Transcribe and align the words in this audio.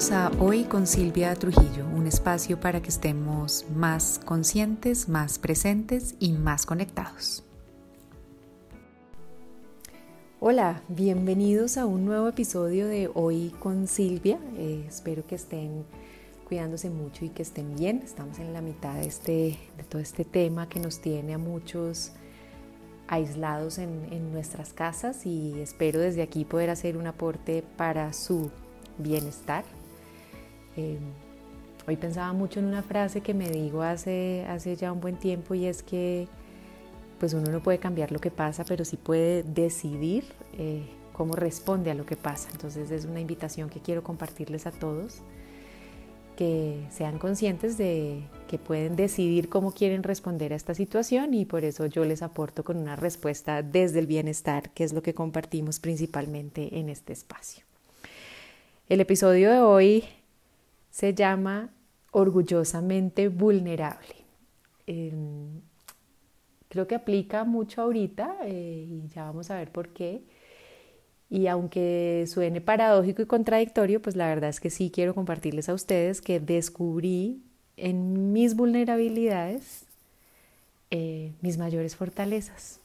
Bienvenidos 0.00 0.38
a 0.40 0.42
Hoy 0.42 0.64
con 0.64 0.86
Silvia 0.86 1.34
Trujillo, 1.34 1.84
un 1.94 2.06
espacio 2.06 2.58
para 2.58 2.80
que 2.80 2.88
estemos 2.88 3.66
más 3.76 4.18
conscientes, 4.24 5.10
más 5.10 5.38
presentes 5.38 6.14
y 6.18 6.32
más 6.32 6.64
conectados. 6.64 7.44
Hola, 10.40 10.82
bienvenidos 10.88 11.76
a 11.76 11.84
un 11.84 12.06
nuevo 12.06 12.28
episodio 12.28 12.88
de 12.88 13.10
Hoy 13.12 13.54
con 13.58 13.86
Silvia. 13.86 14.38
Eh, 14.56 14.86
espero 14.88 15.26
que 15.26 15.34
estén 15.34 15.84
cuidándose 16.48 16.88
mucho 16.88 17.26
y 17.26 17.28
que 17.28 17.42
estén 17.42 17.76
bien. 17.76 18.00
Estamos 18.02 18.38
en 18.38 18.54
la 18.54 18.62
mitad 18.62 18.94
de, 18.94 19.06
este, 19.06 19.58
de 19.76 19.82
todo 19.86 20.00
este 20.00 20.24
tema 20.24 20.66
que 20.66 20.80
nos 20.80 21.02
tiene 21.02 21.34
a 21.34 21.38
muchos 21.38 22.12
aislados 23.06 23.76
en, 23.76 24.32
nuestras 24.32 24.72
casas 24.72 25.26
y 25.26 25.60
espero 25.60 26.00
desde 26.00 26.22
aquí 26.22 26.46
poder 26.46 26.70
hacer 26.70 26.96
un 26.96 27.06
aporte 27.06 27.62
para 27.76 28.14
su 28.14 28.50
bienestar. 28.96 29.64
Eh, 30.76 30.98
hoy 31.86 31.96
pensaba 31.96 32.32
mucho 32.32 32.60
en 32.60 32.66
una 32.66 32.82
frase 32.82 33.20
que 33.20 33.34
me 33.34 33.50
digo 33.50 33.82
hace, 33.82 34.44
hace 34.48 34.76
ya 34.76 34.92
un 34.92 35.00
buen 35.00 35.16
tiempo 35.16 35.54
y 35.54 35.66
es 35.66 35.82
que 35.82 36.28
pues 37.18 37.34
uno 37.34 37.50
no 37.52 37.62
puede 37.62 37.78
cambiar 37.78 38.12
lo 38.12 38.18
que 38.18 38.30
pasa, 38.30 38.64
pero 38.64 38.84
sí 38.84 38.96
puede 38.96 39.42
decidir 39.42 40.24
eh, 40.58 40.82
cómo 41.12 41.36
responde 41.36 41.90
a 41.90 41.94
lo 41.94 42.06
que 42.06 42.16
pasa. 42.16 42.48
Entonces 42.50 42.90
es 42.90 43.04
una 43.04 43.20
invitación 43.20 43.68
que 43.68 43.80
quiero 43.80 44.02
compartirles 44.02 44.66
a 44.66 44.70
todos, 44.70 45.18
que 46.34 46.82
sean 46.90 47.18
conscientes 47.18 47.76
de 47.76 48.22
que 48.48 48.56
pueden 48.56 48.96
decidir 48.96 49.50
cómo 49.50 49.72
quieren 49.72 50.02
responder 50.02 50.54
a 50.54 50.56
esta 50.56 50.74
situación 50.74 51.34
y 51.34 51.44
por 51.44 51.64
eso 51.64 51.84
yo 51.84 52.06
les 52.06 52.22
aporto 52.22 52.64
con 52.64 52.78
una 52.78 52.96
respuesta 52.96 53.62
desde 53.62 53.98
el 53.98 54.06
bienestar, 54.06 54.70
que 54.70 54.84
es 54.84 54.94
lo 54.94 55.02
que 55.02 55.12
compartimos 55.12 55.78
principalmente 55.78 56.78
en 56.78 56.88
este 56.88 57.12
espacio. 57.12 57.64
El 58.88 59.02
episodio 59.02 59.50
de 59.50 59.60
hoy 59.60 60.04
se 60.90 61.14
llama 61.14 61.70
Orgullosamente 62.12 63.28
Vulnerable. 63.28 64.16
Em, 64.86 65.60
creo 66.68 66.86
que 66.86 66.94
aplica 66.94 67.44
mucho 67.44 67.82
ahorita 67.82 68.36
eh, 68.44 68.86
y 68.88 69.08
ya 69.08 69.24
vamos 69.24 69.50
a 69.50 69.56
ver 69.56 69.70
por 69.70 69.88
qué. 69.90 70.22
Y 71.28 71.46
aunque 71.46 72.24
suene 72.26 72.60
paradójico 72.60 73.22
y 73.22 73.26
contradictorio, 73.26 74.02
pues 74.02 74.16
la 74.16 74.28
verdad 74.28 74.50
es 74.50 74.60
que 74.60 74.70
sí 74.70 74.90
quiero 74.90 75.14
compartirles 75.14 75.68
a 75.68 75.74
ustedes 75.74 76.20
que 76.20 76.40
descubrí 76.40 77.42
en 77.76 78.32
mis 78.32 78.56
vulnerabilidades 78.56 79.86
eh, 80.92 81.32
mis 81.40 81.56
mayores 81.56 81.94
fortalezas. 81.94 82.80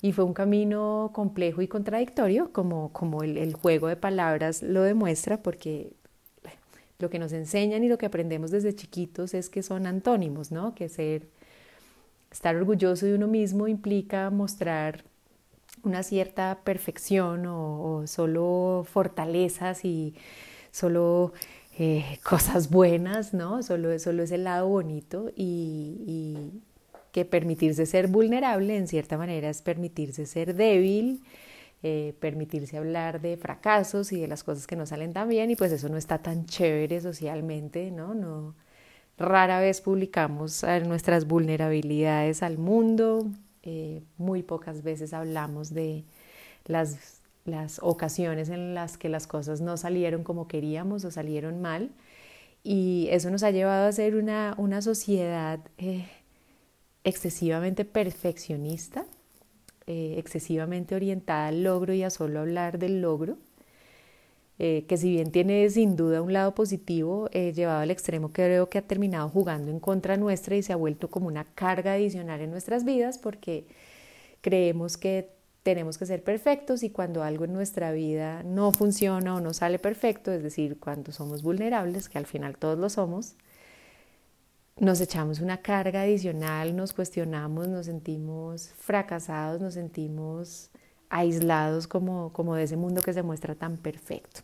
Y 0.00 0.12
fue 0.12 0.24
un 0.24 0.32
camino 0.32 1.10
complejo 1.12 1.60
y 1.60 1.68
contradictorio, 1.68 2.50
como, 2.50 2.92
como 2.94 3.22
el, 3.22 3.52
juego 3.52 3.88
de 3.88 3.96
palabras 3.96 4.62
lo 4.62 4.82
demuestra, 4.82 5.42
porque 5.42 5.92
lo 6.98 7.10
que 7.10 7.18
nos 7.18 7.32
enseñan 7.32 7.84
y 7.84 7.88
lo 7.88 7.98
que 7.98 8.06
aprendemos 8.06 8.50
desde 8.50 8.74
chiquitos 8.74 9.34
es 9.34 9.50
que 9.50 9.62
son 9.62 9.86
antónimos, 9.86 10.50
¿no? 10.50 10.74
Que 10.74 10.88
ser, 10.88 11.28
estar 12.30 12.56
orgulloso 12.56 13.06
de 13.06 13.14
uno 13.14 13.28
mismo 13.28 13.68
implica 13.68 14.30
mostrar 14.30 15.04
una 15.82 16.02
cierta 16.02 16.60
perfección 16.64 17.46
o, 17.46 18.06
solo 18.06 18.86
fortalezas 18.90 19.84
y 19.84 20.14
solo 20.72 21.32
eh, 21.78 22.18
cosas 22.28 22.70
buenas, 22.70 23.34
¿no? 23.34 23.62
Solo, 23.62 23.98
solo 23.98 24.22
es 24.22 24.32
el 24.32 24.44
lado 24.44 24.68
bonito 24.68 25.30
y, 25.36 26.62
que 27.12 27.24
permitirse 27.24 27.86
ser 27.86 28.08
vulnerable 28.08 28.76
en 28.76 28.86
cierta 28.86 29.16
manera 29.16 29.48
es 29.48 29.62
permitirse 29.62 30.26
ser 30.26 30.54
débil, 30.54 31.22
eh, 31.82 32.14
permitirse 32.20 32.78
hablar 32.78 33.20
de 33.20 33.36
fracasos 33.36 34.12
y 34.12 34.20
de 34.20 34.28
las 34.28 34.44
cosas 34.44 34.66
que 34.66 34.76
no 34.76 34.86
salen 34.86 35.12
tan 35.12 35.28
bien 35.28 35.50
y 35.50 35.56
pues 35.56 35.72
eso 35.72 35.88
no 35.88 35.96
está 35.96 36.18
tan 36.18 36.46
chévere 36.46 37.00
socialmente, 37.00 37.90
¿no? 37.90 38.14
no 38.14 38.54
rara 39.18 39.60
vez 39.60 39.80
publicamos 39.80 40.64
nuestras 40.86 41.26
vulnerabilidades 41.26 42.42
al 42.42 42.58
mundo, 42.58 43.26
eh, 43.62 44.02
muy 44.18 44.42
pocas 44.42 44.82
veces 44.82 45.12
hablamos 45.12 45.72
de 45.72 46.04
las, 46.66 47.22
las 47.44 47.80
ocasiones 47.82 48.48
en 48.48 48.74
las 48.74 48.98
que 48.98 49.08
las 49.08 49.26
cosas 49.26 49.60
no 49.60 49.76
salieron 49.76 50.22
como 50.22 50.48
queríamos 50.48 51.04
o 51.04 51.10
salieron 51.10 51.62
mal 51.62 51.90
y 52.62 53.08
eso 53.10 53.30
nos 53.30 53.42
ha 53.42 53.52
llevado 53.52 53.86
a 53.86 53.92
ser 53.92 54.16
una, 54.16 54.54
una 54.58 54.82
sociedad 54.82 55.60
eh, 55.78 56.08
excesivamente 57.04 57.84
perfeccionista, 57.84 59.06
eh, 59.86 60.14
excesivamente 60.18 60.94
orientada 60.94 61.48
al 61.48 61.62
logro 61.62 61.94
y 61.94 62.02
a 62.02 62.10
solo 62.10 62.40
hablar 62.40 62.78
del 62.78 63.00
logro, 63.00 63.38
eh, 64.58 64.84
que 64.88 64.96
si 64.96 65.10
bien 65.10 65.30
tiene 65.32 65.68
sin 65.70 65.96
duda 65.96 66.22
un 66.22 66.32
lado 66.32 66.54
positivo, 66.54 67.28
eh, 67.32 67.52
llevado 67.52 67.80
al 67.80 67.90
extremo 67.90 68.28
que 68.32 68.42
creo 68.44 68.68
que 68.70 68.78
ha 68.78 68.82
terminado 68.82 69.28
jugando 69.28 69.70
en 69.70 69.80
contra 69.80 70.16
nuestra 70.16 70.56
y 70.56 70.62
se 70.62 70.72
ha 70.72 70.76
vuelto 70.76 71.08
como 71.10 71.26
una 71.28 71.44
carga 71.44 71.92
adicional 71.92 72.40
en 72.40 72.50
nuestras 72.50 72.84
vidas 72.84 73.18
porque 73.18 73.66
creemos 74.40 74.96
que 74.96 75.30
tenemos 75.62 75.98
que 75.98 76.06
ser 76.06 76.22
perfectos 76.22 76.82
y 76.84 76.90
cuando 76.90 77.22
algo 77.22 77.44
en 77.44 77.52
nuestra 77.52 77.92
vida 77.92 78.42
no 78.44 78.72
funciona 78.72 79.34
o 79.34 79.40
no 79.40 79.52
sale 79.52 79.78
perfecto, 79.78 80.32
es 80.32 80.42
decir, 80.42 80.78
cuando 80.78 81.12
somos 81.12 81.42
vulnerables, 81.42 82.08
que 82.08 82.18
al 82.18 82.26
final 82.26 82.56
todos 82.56 82.78
lo 82.78 82.88
somos, 82.88 83.34
nos 84.78 85.00
echamos 85.00 85.40
una 85.40 85.58
carga 85.58 86.02
adicional, 86.02 86.76
nos 86.76 86.92
cuestionamos, 86.92 87.66
nos 87.68 87.86
sentimos 87.86 88.68
fracasados, 88.76 89.60
nos 89.60 89.74
sentimos 89.74 90.70
aislados 91.08 91.86
como, 91.86 92.32
como 92.32 92.54
de 92.54 92.64
ese 92.64 92.76
mundo 92.76 93.00
que 93.00 93.14
se 93.14 93.22
muestra 93.22 93.54
tan 93.54 93.78
perfecto. 93.78 94.40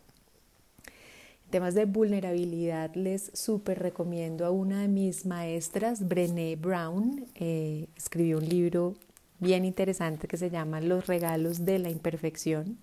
En 1.45 1.51
temas 1.51 1.75
de 1.75 1.85
vulnerabilidad 1.85 2.95
les 2.95 3.29
súper 3.35 3.77
recomiendo 3.77 4.45
a 4.45 4.49
una 4.49 4.81
de 4.81 4.87
mis 4.87 5.27
maestras, 5.27 6.07
Brené 6.07 6.55
Brown, 6.55 7.27
eh, 7.35 7.87
escribió 7.95 8.39
un 8.39 8.49
libro 8.49 8.95
bien 9.39 9.65
interesante 9.65 10.27
que 10.27 10.37
se 10.37 10.49
llama 10.49 10.81
Los 10.81 11.05
regalos 11.05 11.63
de 11.63 11.77
la 11.77 11.91
imperfección. 11.91 12.79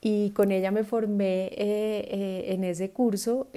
Y 0.00 0.30
con 0.30 0.52
ella 0.52 0.70
me 0.70 0.84
formé 0.84 1.46
eh, 1.46 1.52
eh, 1.58 2.44
en 2.48 2.64
ese 2.64 2.90
curso 2.90 3.48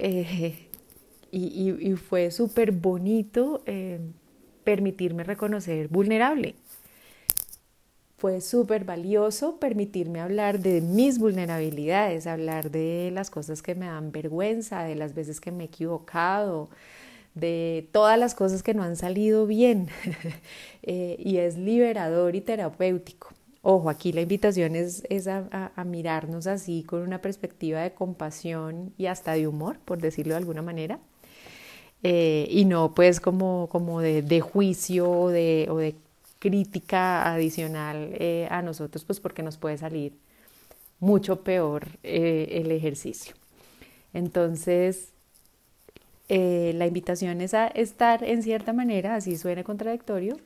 y, 1.30 1.92
fue 1.96 2.30
súper 2.30 2.72
bonito 2.72 3.62
eh, 3.66 4.00
permitirme 4.64 5.24
reconocer 5.24 5.88
vulnerable. 5.88 6.54
Fue 8.18 8.40
súper 8.40 8.84
valioso 8.84 9.60
permitirme 9.60 10.20
hablar 10.20 10.58
de 10.58 10.80
mis 10.80 11.20
vulnerabilidades, 11.20 12.26
hablar 12.26 12.70
de 12.70 13.10
las 13.12 13.30
cosas 13.30 13.62
que 13.62 13.76
me 13.76 13.86
dan 13.86 14.10
vergüenza, 14.10 14.82
de 14.82 14.96
las 14.96 15.14
veces 15.14 15.40
que 15.40 15.52
me 15.52 15.64
he 15.64 15.66
equivocado, 15.66 16.68
de 17.34 17.88
todas 17.92 18.18
las 18.18 18.34
cosas 18.34 18.64
que 18.64 18.74
no 18.74 18.82
han 18.82 18.96
salido 18.96 19.46
bien. 19.46 19.88
Eh, 20.90 21.16
y 21.18 21.36
es 21.36 21.58
liberador 21.58 22.34
y 22.34 22.40
terapéutico. 22.40 23.28
Ojo, 23.60 23.90
aquí 23.90 24.12
la 24.12 24.22
invitación 24.22 24.74
es, 24.74 25.02
a, 25.26 25.84
mirarnos 25.84 26.46
así 26.46 26.82
con 26.82 27.02
una 27.02 27.20
perspectiva 27.20 27.82
de 27.82 27.92
compasión 27.92 28.94
y 28.96 29.04
hasta 29.04 29.32
de 29.32 29.46
humor, 29.46 29.78
por 29.84 30.00
decirlo 30.00 30.32
de 30.32 30.38
alguna 30.38 30.62
manera. 30.62 30.98
Eh, 32.02 32.46
y 32.50 32.64
no 32.64 32.94
pues 32.94 33.20
como, 33.20 33.68
como 33.70 34.00
de, 34.00 34.40
juicio 34.40 35.10
o 35.10 35.28
de, 35.28 35.94
crítica 36.38 37.32
adicional 37.32 38.10
eh, 38.12 38.46
a 38.50 38.62
nosotros, 38.62 39.04
pues 39.04 39.18
porque 39.18 39.42
nos 39.42 39.56
puede 39.56 39.76
salir 39.76 40.12
mucho 41.00 41.42
peor 41.42 41.88
eh, 42.04 42.60
el 42.62 42.70
ejercicio. 42.70 43.34
Entonces, 44.14 45.12
la 46.28 46.86
invitación 46.86 47.40
es 47.40 47.54
a 47.54 47.68
estar 47.68 48.22
en 48.22 48.42
cierta 48.42 48.72
manera, 48.72 49.16
así 49.16 49.36
suene 49.36 49.64
contradictorio, 49.64 50.36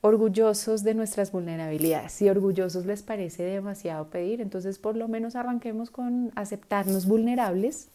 orgullosos 0.00 0.82
de 0.82 0.92
nuestras 0.94 1.32
vulnerabilidades. 1.32 2.12
Si 2.12 2.28
orgullosos 2.28 2.84
les 2.84 3.02
parece 3.02 3.44
demasiado 3.44 4.08
pedir, 4.08 4.42
entonces 4.42 4.78
por 4.78 4.96
lo 4.96 5.08
menos 5.08 5.36
arranquemos 5.36 5.90
con 5.90 6.32
aceptarnos 6.34 7.06
vulnerables 7.06 7.88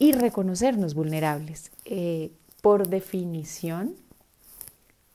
y 0.00 0.12
reconocernos 0.12 0.94
vulnerables. 0.94 1.70
Eh, 1.84 2.32
por 2.62 2.88
definición, 2.88 3.94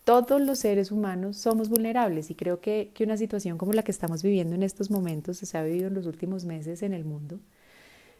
todos 0.03 0.39
los 0.39 0.59
seres 0.59 0.91
humanos 0.91 1.37
somos 1.37 1.69
vulnerables 1.69 2.29
y 2.29 2.35
creo 2.35 2.61
que, 2.61 2.91
que, 2.93 3.03
una 3.03 3.17
situación 3.17 3.57
como 3.57 3.73
la 3.73 3.81
que 3.81 3.91
estamos 3.91 4.21
viviendo 4.21 4.53
en 4.53 4.61
estos 4.61 4.91
momentos, 4.91 5.37
se 5.37 5.57
ha 5.57 5.63
vivido 5.63 5.87
en 5.87 5.95
los 5.95 6.05
últimos 6.05 6.45
meses 6.45 6.83
en 6.83 6.93
el 6.93 7.03
mundo, 7.03 7.39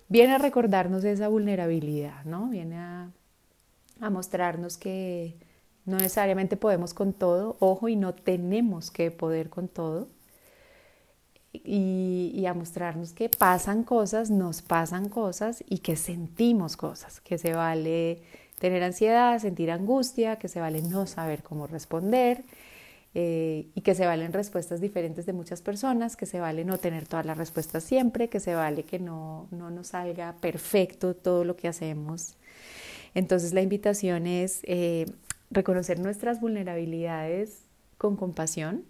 viene 0.10 0.34
a 0.34 0.38
recordarnos 0.40 1.04
esa 1.04 1.28
vulnerabilidad, 1.28 2.26
¿no? 2.26 2.50
Viene 2.50 2.78
a, 2.78 3.12
a 4.02 4.10
mostrarnos 4.10 4.78
que 4.78 5.36
no 5.86 5.98
necesariamente 5.98 6.58
podemos 6.58 6.96
con 6.96 7.14
todo, 7.14 7.58
ojo, 7.60 7.90
y 7.90 7.96
no 7.96 8.16
tenemos 8.16 8.90
que 8.90 9.12
poder 9.12 9.52
con 9.52 9.68
todo, 9.68 10.08
y, 11.64 12.46
a 12.46 12.54
mostrarnos 12.54 13.14
que 13.14 13.30
pasan 13.30 13.84
cosas, 13.84 14.30
nos 14.30 14.62
pasan 14.62 15.10
cosas 15.10 15.64
y 15.68 15.80
que 15.80 15.96
sentimos 15.96 16.78
cosas, 16.78 17.22
que 17.22 17.38
se 17.38 17.54
vale 17.54 18.22
tener 18.60 18.84
ansiedad, 18.84 19.40
sentir 19.40 19.72
angustia, 19.72 20.38
que 20.38 20.48
se 20.48 20.60
vale 20.60 20.82
no 20.82 21.08
saber 21.08 21.44
cómo 21.44 21.68
responder 21.68 22.44
eh, 23.14 23.68
y 23.74 23.82
que 23.82 23.96
se 23.96 24.06
valen 24.06 24.34
respuestas 24.34 24.82
diferentes 24.82 25.26
de 25.26 25.34
muchas 25.34 25.62
personas, 25.62 26.16
que 26.16 26.26
se 26.26 26.40
vale 26.40 26.66
no 26.66 26.78
tener 26.78 27.08
todas 27.08 27.26
las 27.26 27.38
respuestas 27.38 27.84
siempre, 27.84 28.30
que 28.30 28.40
se 28.40 28.56
vale 28.56 28.84
que 28.84 29.00
no, 29.00 29.48
no 29.52 29.70
nos 29.70 29.88
salga 29.88 30.36
perfecto 30.42 31.16
todo 31.16 31.44
lo 31.46 31.56
que 31.56 31.68
hacemos. 31.68 32.36
Entonces 33.14 33.54
la 33.54 33.62
invitación 33.62 34.28
es 34.28 34.60
eh, 34.64 35.06
reconocer 35.50 36.00
nuestras 36.00 36.42
vulnerabilidades 36.42 37.62
con 37.98 38.18
compasión, 38.18 38.84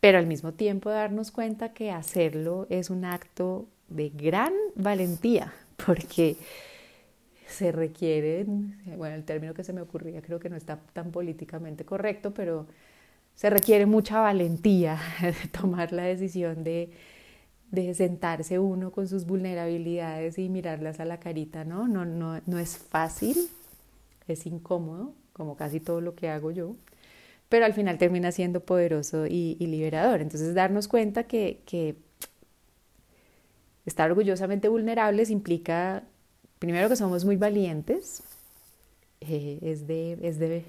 pero 0.00 0.18
al 0.18 0.26
mismo 0.26 0.52
tiempo 0.52 0.90
darnos 0.90 1.30
cuenta 1.30 1.72
que 1.72 1.90
hacerlo 1.90 2.66
es 2.70 2.90
un 2.90 3.04
acto 3.04 3.66
de 3.88 4.10
gran 4.10 4.52
valentía, 4.74 5.52
porque 5.84 6.36
se 7.46 7.72
requiere, 7.72 8.44
bueno, 8.96 9.14
el 9.14 9.24
término 9.24 9.54
que 9.54 9.64
se 9.64 9.72
me 9.72 9.80
ocurría 9.80 10.20
creo 10.22 10.40
que 10.40 10.50
no 10.50 10.56
está 10.56 10.78
tan 10.92 11.10
políticamente 11.12 11.84
correcto, 11.84 12.34
pero 12.34 12.66
se 13.34 13.50
requiere 13.50 13.86
mucha 13.86 14.20
valentía 14.20 14.98
de 15.22 15.48
tomar 15.50 15.92
la 15.92 16.04
decisión 16.04 16.64
de, 16.64 16.90
de 17.70 17.94
sentarse 17.94 18.58
uno 18.58 18.90
con 18.92 19.08
sus 19.08 19.26
vulnerabilidades 19.26 20.38
y 20.38 20.48
mirarlas 20.48 21.00
a 21.00 21.04
la 21.04 21.20
carita, 21.20 21.64
¿no? 21.64 21.88
No, 21.88 22.04
no, 22.04 22.40
no 22.46 22.58
es 22.58 22.78
fácil, 22.78 23.36
es 24.28 24.46
incómodo, 24.46 25.12
como 25.32 25.56
casi 25.56 25.80
todo 25.80 26.00
lo 26.00 26.14
que 26.14 26.28
hago 26.28 26.50
yo, 26.50 26.76
pero 27.48 27.64
al 27.64 27.74
final 27.74 27.98
termina 27.98 28.32
siendo 28.32 28.60
poderoso 28.60 29.26
y, 29.26 29.56
liberador. 29.60 30.20
Entonces 30.20 30.54
darnos 30.54 30.88
cuenta 30.88 31.24
que, 31.24 31.60
que, 31.66 31.96
estar 33.84 34.10
orgullosamente 34.10 34.68
vulnerables 34.68 35.30
implica, 35.30 36.02
primero 36.58 36.88
que 36.88 36.96
somos 36.96 37.24
muy 37.24 37.36
valientes, 37.36 38.22
eh, 39.20 39.58
es, 39.62 39.86
de, 39.86 40.18
es 40.22 40.38
de 40.38 40.64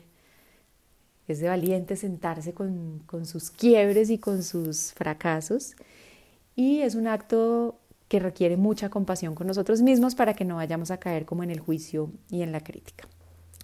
es 1.27 1.39
de 1.39 1.50
valiente 1.50 1.95
sentarse 1.95 2.53
con, 2.53 3.01
sus 3.25 3.51
quiebres 3.51 4.09
y 4.09 4.18
con 4.18 4.44
sus 4.44 4.94
fracasos. 4.94 5.75
Y 6.56 6.80
es 6.80 6.95
un 6.95 7.07
acto 7.07 7.80
que 8.07 8.19
requiere 8.19 8.56
mucha 8.56 8.89
compasión 8.89 9.35
con 9.35 9.47
nosotros 9.47 9.81
mismos 9.81 10.15
para 10.15 10.33
que 10.33 10.45
no 10.45 10.56
vayamos 10.56 10.91
a 10.91 10.97
caer 10.97 11.25
como 11.25 11.44
en 11.44 11.51
el 11.51 11.59
juicio 11.59 12.12
y 12.30 12.41
en 12.41 12.53
la 12.53 12.62
crítica. 12.62 13.07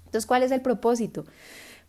Entonces, 0.06 0.25
¿cuál 0.25 0.44
es 0.44 0.51
el 0.51 0.62
propósito? 0.62 1.24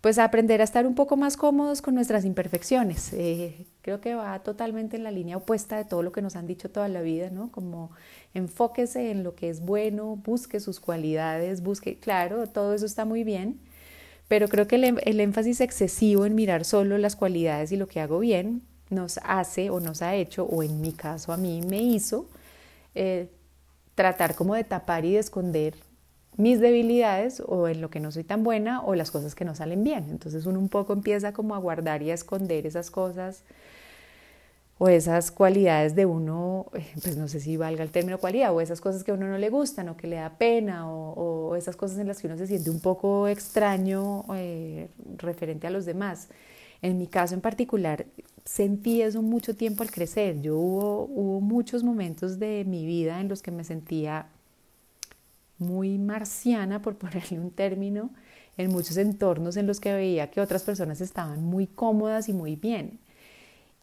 Pues 0.05 0.19
aprender 0.19 0.61
a 0.61 0.65
estar 0.65 0.87
un 0.87 0.95
poco 0.95 1.17
más 1.17 1.39
cómodos 1.39 1.81
con 1.81 1.95
nuestras 1.95 2.27
imperfecciones. 2.27 3.15
Eh, 3.15 3.65
creo 3.81 4.03
que 4.03 4.15
va 4.15 4.39
totalmente 4.41 4.99
en 4.99 5.03
la 5.03 5.11
línea 5.11 5.39
opuesta 5.39 5.79
de 5.79 5.87
todo 5.87 6.03
lo 6.03 6.13
que 6.13 6.21
nos 6.21 6.37
han 6.37 6.47
dicho 6.47 6.71
toda 6.71 6.89
la 6.89 7.01
vida, 7.01 7.31
¿no? 7.31 7.51
Como 7.51 7.91
enfóquese 8.35 9.11
en 9.11 9.25
lo 9.25 9.35
que 9.35 9.49
es 9.49 9.65
bueno, 9.65 10.17
busque 10.17 10.61
sus 10.61 10.79
cualidades, 10.79 11.63
busque, 11.63 11.97
claro, 11.97 12.47
todo 12.47 12.75
eso 12.75 12.85
está 12.85 13.07
muy 13.07 13.25
bien, 13.25 13.59
pero 14.29 14.49
creo 14.49 14.67
que 14.67 14.77
em, 14.77 14.99
el, 15.07 15.21
énfasis 15.21 15.63
excesivo 15.63 16.27
en 16.27 16.35
mirar 16.35 16.67
solo 16.67 16.99
las 16.99 17.17
cualidades 17.17 17.73
y 17.73 17.79
lo 17.79 17.89
que 17.89 18.01
hago 18.01 18.19
bien 18.19 18.61
nos 18.91 19.19
hace 19.25 19.71
o 19.71 19.81
nos 19.81 20.03
ha 20.03 20.17
hecho, 20.17 20.45
o 20.45 20.63
en 20.63 20.83
mi 20.83 20.93
caso 20.93 21.33
a 21.33 21.39
mí 21.39 21.63
me 21.67 21.79
hizo, 21.79 22.29
eh, 22.95 23.31
tratar 23.95 24.35
como 24.35 24.55
de 24.55 24.65
tapar 24.65 25.07
y 25.07 25.15
de 25.15 25.21
esconder 25.21 25.77
mis 26.37 26.61
debilidades 26.61 27.43
o 27.47 27.69
en 27.69 27.81
lo 27.81 27.91
que 27.91 28.01
no 28.01 28.11
soy 28.11 28.25
tan 28.25 28.43
buena 28.43 28.83
o 28.83 28.95
las 28.95 29.11
cosas 29.11 29.35
que 29.35 29.45
no 29.45 29.55
salen 29.55 29.85
bien. 29.85 30.07
Entonces 30.11 30.47
uno 30.47 30.59
un 30.59 30.69
poco 30.69 30.93
empieza 30.93 31.33
como 31.33 31.55
a 31.55 31.59
guardar 31.59 32.03
y 32.03 32.11
a 32.11 32.15
esconder 32.15 32.67
esas 32.67 32.91
cosas 32.91 33.45
o 34.79 34.89
esas 34.89 35.31
cualidades 35.31 35.95
de 35.95 36.05
uno, 36.05 36.67
eh, 36.75 36.85
pues 37.03 37.17
no 37.17 37.29
sé 37.29 37.41
si 37.41 37.57
valga 37.57 37.85
el 37.85 37.91
término 37.91 38.19
cualidad, 38.19 38.53
o 38.53 38.61
esas 38.61 38.81
cosas 38.81 39.05
que 39.05 39.13
a 39.13 39.15
uno 39.15 39.29
no 39.29 39.39
le 39.39 39.49
gustan 39.49 39.89
o 39.89 39.97
que 39.97 40.09
le 40.09 40.17
da 40.17 40.37
pena, 40.37 40.91
o, 40.91 41.55
esas 41.57 41.77
cosas 41.77 41.99
en 41.99 42.09
las 42.09 42.21
que 42.21 42.27
uno 42.27 42.37
se 42.37 42.49
siente 42.49 42.71
un 42.71 42.81
poco 42.81 43.29
extraño 43.29 44.25
eh, 44.35 44.89
referente 45.17 45.69
a 45.69 45.71
los 45.71 45.85
demás. 45.85 46.29
En 46.83 46.99
mi 46.99 47.07
caso 47.07 47.35
en 47.35 47.41
particular, 47.41 48.07
sentí 48.45 49.01
eso 49.03 49.23
mucho 49.23 49.57
tiempo 49.57 49.83
al 49.85 49.91
crecer. 49.91 50.41
Yo 50.43 50.59
hubo, 50.59 51.05
hubo 51.05 51.41
muchos 51.41 51.85
momentos 51.85 52.39
de 52.39 52.65
mi 52.67 52.85
vida 52.85 53.21
en 53.21 53.29
los 53.29 53.43
que 53.43 53.53
me 53.53 53.65
sentía 53.65 54.27
muy 55.67 55.99
marciana, 55.99 56.83
por 56.83 56.97
ponerle 56.99 57.41
un 57.41 57.51
término, 57.51 58.11
en 58.57 58.71
muchos 58.71 58.97
entornos 58.97 59.57
en 59.57 59.67
los 59.67 59.81
que 59.81 59.93
veía 59.93 60.31
que 60.31 60.41
otras 60.41 60.63
personas 60.63 61.01
estaban 61.01 61.43
muy 61.45 61.67
cómodas 61.67 62.29
y 62.29 62.33
muy 62.33 62.57
bien 62.57 63.01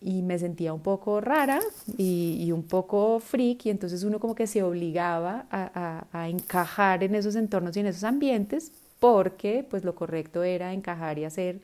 y 0.01 0.23
me 0.23 0.39
sentía 0.39 0.73
un 0.73 0.81
poco 0.81 1.21
rara 1.21 1.59
y, 1.95 2.51
un 2.51 2.63
poco 2.63 3.19
freak 3.19 3.67
y 3.67 3.69
entonces 3.69 4.03
uno 4.03 4.19
como 4.19 4.33
que 4.33 4.47
se 4.47 4.63
obligaba 4.63 5.45
a, 5.51 6.05
a, 6.11 6.29
encajar 6.29 7.03
en 7.03 7.13
esos 7.13 7.35
entornos 7.35 7.77
y 7.77 7.81
en 7.81 7.85
esos 7.85 8.03
ambientes 8.03 8.71
porque 8.99 9.65
pues 9.69 9.83
lo 9.83 9.93
correcto 9.93 10.43
era 10.43 10.73
encajar 10.73 11.19
y 11.19 11.25
hacer 11.25 11.61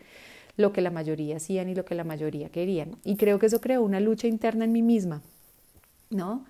lo 0.55 0.71
que 0.71 0.81
la 0.81 0.91
mayoría 0.91 1.37
hacían 1.37 1.69
y 1.69 1.75
lo 1.75 1.85
que 1.85 1.95
la 1.95 2.03
mayoría 2.03 2.49
querían. 2.49 2.95
Y 3.03 3.15
creo 3.15 3.37
que 3.39 3.45
eso 3.47 3.61
creó 3.61 3.83
una 3.83 3.99
lucha 3.99 4.27
interna 4.27 4.65
en 4.65 4.71
mí 4.71 4.81
misma, 4.81 5.21
¿no? 6.09 6.45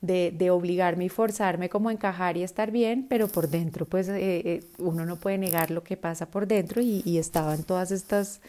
De, 0.00 0.50
obligarme 0.50 1.04
y 1.04 1.08
forzarme 1.10 1.68
como 1.68 1.90
a 1.90 1.92
encajar 1.92 2.38
y 2.38 2.42
estar 2.42 2.70
bien, 2.70 3.06
pero 3.06 3.28
por 3.28 3.48
dentro 3.48 3.84
pues 3.84 4.08
eh, 4.08 4.18
eh, 4.18 4.64
uno 4.78 5.04
no 5.04 5.16
puede 5.16 5.36
negar 5.36 5.70
lo 5.70 5.84
que 5.84 5.98
pasa 5.98 6.24
por 6.24 6.46
dentro 6.46 6.80
y, 6.80 7.02
y 7.04 7.18
estaban 7.18 7.64
todas 7.64 7.90
estas... 7.90 8.40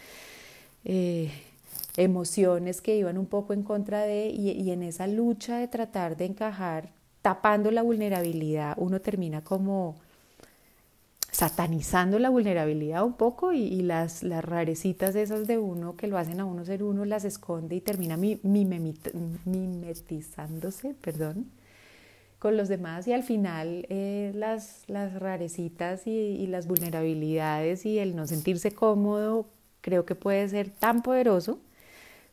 Eh, 0.84 1.30
emociones 1.96 2.80
que 2.80 2.96
iban 2.96 3.18
un 3.18 3.26
poco 3.26 3.52
en 3.52 3.62
contra 3.62 4.02
de, 4.02 4.28
y, 4.28 4.70
en 4.70 4.82
esa 4.82 5.06
lucha 5.06 5.58
de 5.58 5.68
tratar 5.68 6.16
de 6.16 6.26
encajar, 6.26 6.90
tapando 7.20 7.70
la 7.70 7.82
vulnerabilidad, 7.82 8.74
uno 8.78 9.00
termina 9.00 9.42
como 9.42 9.96
satanizando 11.32 12.18
la 12.18 12.30
vulnerabilidad 12.30 13.04
un 13.04 13.14
poco 13.14 13.52
y, 13.54 13.80
las, 13.82 14.22
las 14.22 14.44
rarecitas 14.44 15.16
esas 15.16 15.46
de 15.46 15.56
uno 15.58 15.96
que 15.96 16.06
lo 16.06 16.18
hacen 16.18 16.40
a 16.40 16.44
uno 16.44 16.66
ser 16.66 16.82
uno 16.84 17.06
las 17.06 17.24
esconde 17.24 17.74
y 17.74 17.80
termina 17.80 18.18
mimetizándose, 18.18 20.94
perdón, 21.00 21.50
con 22.38 22.58
los 22.58 22.68
demás 22.68 23.08
y 23.08 23.14
al 23.14 23.22
final 23.22 23.86
eh, 23.88 24.32
las, 24.34 24.82
las 24.88 25.18
rarecitas 25.18 26.06
y, 26.06 26.10
y 26.10 26.46
las 26.48 26.66
vulnerabilidades 26.66 27.86
y 27.86 27.98
el 27.98 28.14
no 28.14 28.26
sentirse 28.26 28.72
cómodo 28.72 29.46
creo 29.80 30.04
que 30.04 30.14
puede 30.14 30.46
ser 30.48 30.68
tan 30.68 31.02
poderoso 31.02 31.60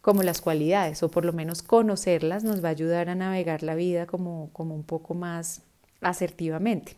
como 0.02 0.24
las 0.24 0.42
cualidades, 0.42 1.04
o 1.04 1.10
por 1.10 1.26
lo 1.26 1.34
menos 1.34 1.62
conocerlas 1.62 2.44
nos 2.44 2.64
va 2.64 2.70
a 2.70 2.72
ayudar 2.72 3.10
a 3.10 3.16
navegar 3.16 3.64
la 3.64 3.76
vida 3.76 4.06
como, 4.08 4.50
como 4.54 4.76
un 4.76 4.84
poco 4.84 5.14
más 5.14 5.62
asertivamente. 6.02 6.96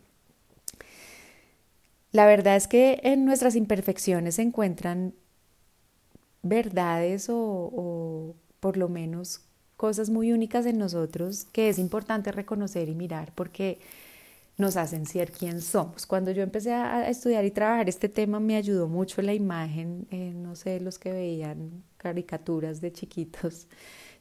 La 2.12 2.26
verdad 2.26 2.56
es 2.58 2.68
que 2.68 3.00
en 3.04 3.26
nuestras 3.26 3.56
imperfecciones 3.56 4.36
se 4.36 4.42
encuentran 4.42 5.14
verdades 6.44 7.28
o, 7.30 8.36
por 8.60 8.78
lo 8.78 8.90
menos 8.90 9.42
cosas 9.78 10.10
muy 10.10 10.32
únicas 10.32 10.66
en 10.66 10.78
nosotros 10.78 11.46
que 11.46 11.70
es 11.70 11.80
importante 11.80 12.32
reconocer 12.32 12.90
y 12.90 12.96
mirar 12.96 13.32
porque 13.34 13.80
nos 14.58 14.78
hacen 14.78 15.06
ser 15.06 15.32
quien 15.32 15.62
somos. 15.62 16.06
Cuando 16.06 16.32
yo 16.32 16.44
empecé 16.44 16.74
a, 16.74 17.10
estudiar 17.10 17.46
y 17.46 17.52
trabajar 17.52 17.90
este 17.90 18.10
tema 18.10 18.40
me 18.40 18.56
ayudó 18.58 18.88
mucho 18.88 19.22
la 19.22 19.34
imagen, 19.34 20.06
eh, 20.12 20.34
no 20.36 20.56
sé, 20.56 20.80
los 20.82 21.00
que 21.00 21.12
veían 21.12 21.84
caricaturas 21.98 22.82
de 22.82 22.92
chiquitos. 22.92 23.68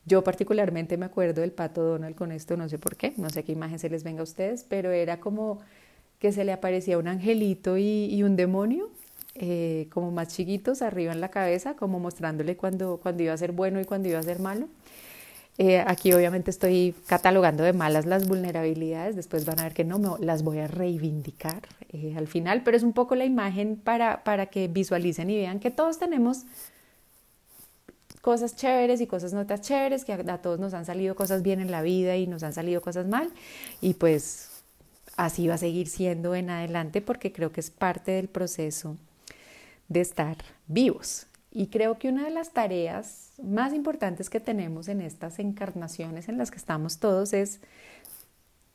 Yo 0.07 0.25
particularmente 0.25 0.97
me 0.97 1.07
acuerdo 1.07 1.43
del 1.43 1.53
pato 1.53 1.83
Donald 1.83 2.17
con 2.17 2.33
esto, 2.33 2.57
no 2.57 2.69
sé 2.69 2.79
por 2.79 2.97
qué, 2.97 3.13
no 3.19 3.29
sé 3.29 3.45
qué 3.45 3.53
imagen 3.53 3.79
se 3.79 3.91
les 3.91 4.03
venga 4.03 4.21
a 4.21 4.25
ustedes, 4.25 4.65
pero 4.65 4.93
era 4.93 5.21
como 5.21 5.61
que 6.21 6.33
se 6.33 6.45
le 6.45 6.53
aparecía 6.53 6.99
un 6.99 7.09
angelito 7.09 7.79
y, 7.79 8.23
un 8.23 8.37
demonio, 8.37 8.91
eh, 9.35 9.89
como 9.91 10.13
más 10.13 10.29
chiquitos, 10.29 10.83
arriba 10.83 11.13
en 11.13 11.21
la 11.21 11.31
cabeza, 11.31 11.75
como 11.75 11.99
mostrándole 11.99 12.57
cuando, 12.57 13.01
cuando 13.03 13.23
iba 13.23 13.33
a 13.33 13.37
ser 13.37 13.53
bueno 13.53 13.81
y 13.81 13.87
cuando 13.87 14.09
iba 14.09 14.19
a 14.19 14.23
ser 14.23 14.39
malo. 14.39 14.69
Eh, 15.59 15.83
aquí 15.87 16.13
obviamente 16.13 16.51
estoy 16.51 16.95
catalogando 17.07 17.65
de 17.65 17.73
malas 17.73 18.07
las 18.07 18.29
vulnerabilidades, 18.29 19.17
después 19.17 19.45
van 19.45 19.61
a 19.61 19.65
ver 19.65 19.75
que 19.75 19.85
no, 19.85 20.17
las 20.19 20.43
voy 20.43 20.59
a 20.59 20.67
reivindicar 20.67 21.63
eh, 21.93 22.15
al 22.17 22.29
final, 22.29 22.63
pero 22.65 22.77
es 22.77 22.83
un 22.83 22.93
poco 22.93 23.15
la 23.15 23.25
imagen 23.25 23.77
para, 23.77 24.23
para 24.23 24.47
que 24.47 24.69
visualicen 24.69 25.29
y 25.31 25.37
vean 25.37 25.59
que 25.59 25.71
todos 25.71 25.99
tenemos 25.99 26.45
cosas 28.21 28.57
chéveres 28.57 29.01
y 29.01 29.07
cosas 29.07 29.33
no 29.33 29.47
tan 29.47 29.61
chéveres, 29.61 30.05
que 30.05 30.13
a, 30.13 30.39
todos 30.39 30.61
nos 30.61 30.75
han 30.75 30.85
salido 30.85 31.15
cosas 31.15 31.43
bien 31.43 31.61
en 31.61 31.71
la 31.71 31.83
vida 31.83 32.17
y 32.17 32.27
nos 32.27 32.43
han 32.43 32.53
salido 32.53 32.81
cosas 32.81 33.07
mal, 33.07 33.31
y 33.81 33.95
pues 33.95 34.50
así 35.25 35.49
va 35.49 35.55
a 35.55 35.59
seguir 35.59 35.87
siendo 35.87 36.35
en 36.35 36.49
adelante 36.51 37.03
porque 37.03 37.33
creo 37.33 37.53
que 37.53 37.61
es 37.61 37.71
parte 37.71 38.13
del 38.13 38.29
proceso 38.29 38.97
de 39.89 40.01
estar 40.01 40.37
vivos. 40.67 41.27
Y 41.53 41.67
creo 41.67 41.99
que 41.99 42.09
una 42.09 42.25
de 42.25 42.31
las 42.31 42.53
tareas 42.53 43.33
más 43.43 43.75
importantes 43.75 44.31
que 44.31 44.41
tenemos 44.41 44.89
en 44.89 45.01
estas 45.01 45.39
encarnaciones 45.39 46.29
en 46.29 46.39
las 46.39 46.51
que 46.51 46.59
estamos 46.59 46.99
todos 46.99 47.33
es 47.33 47.61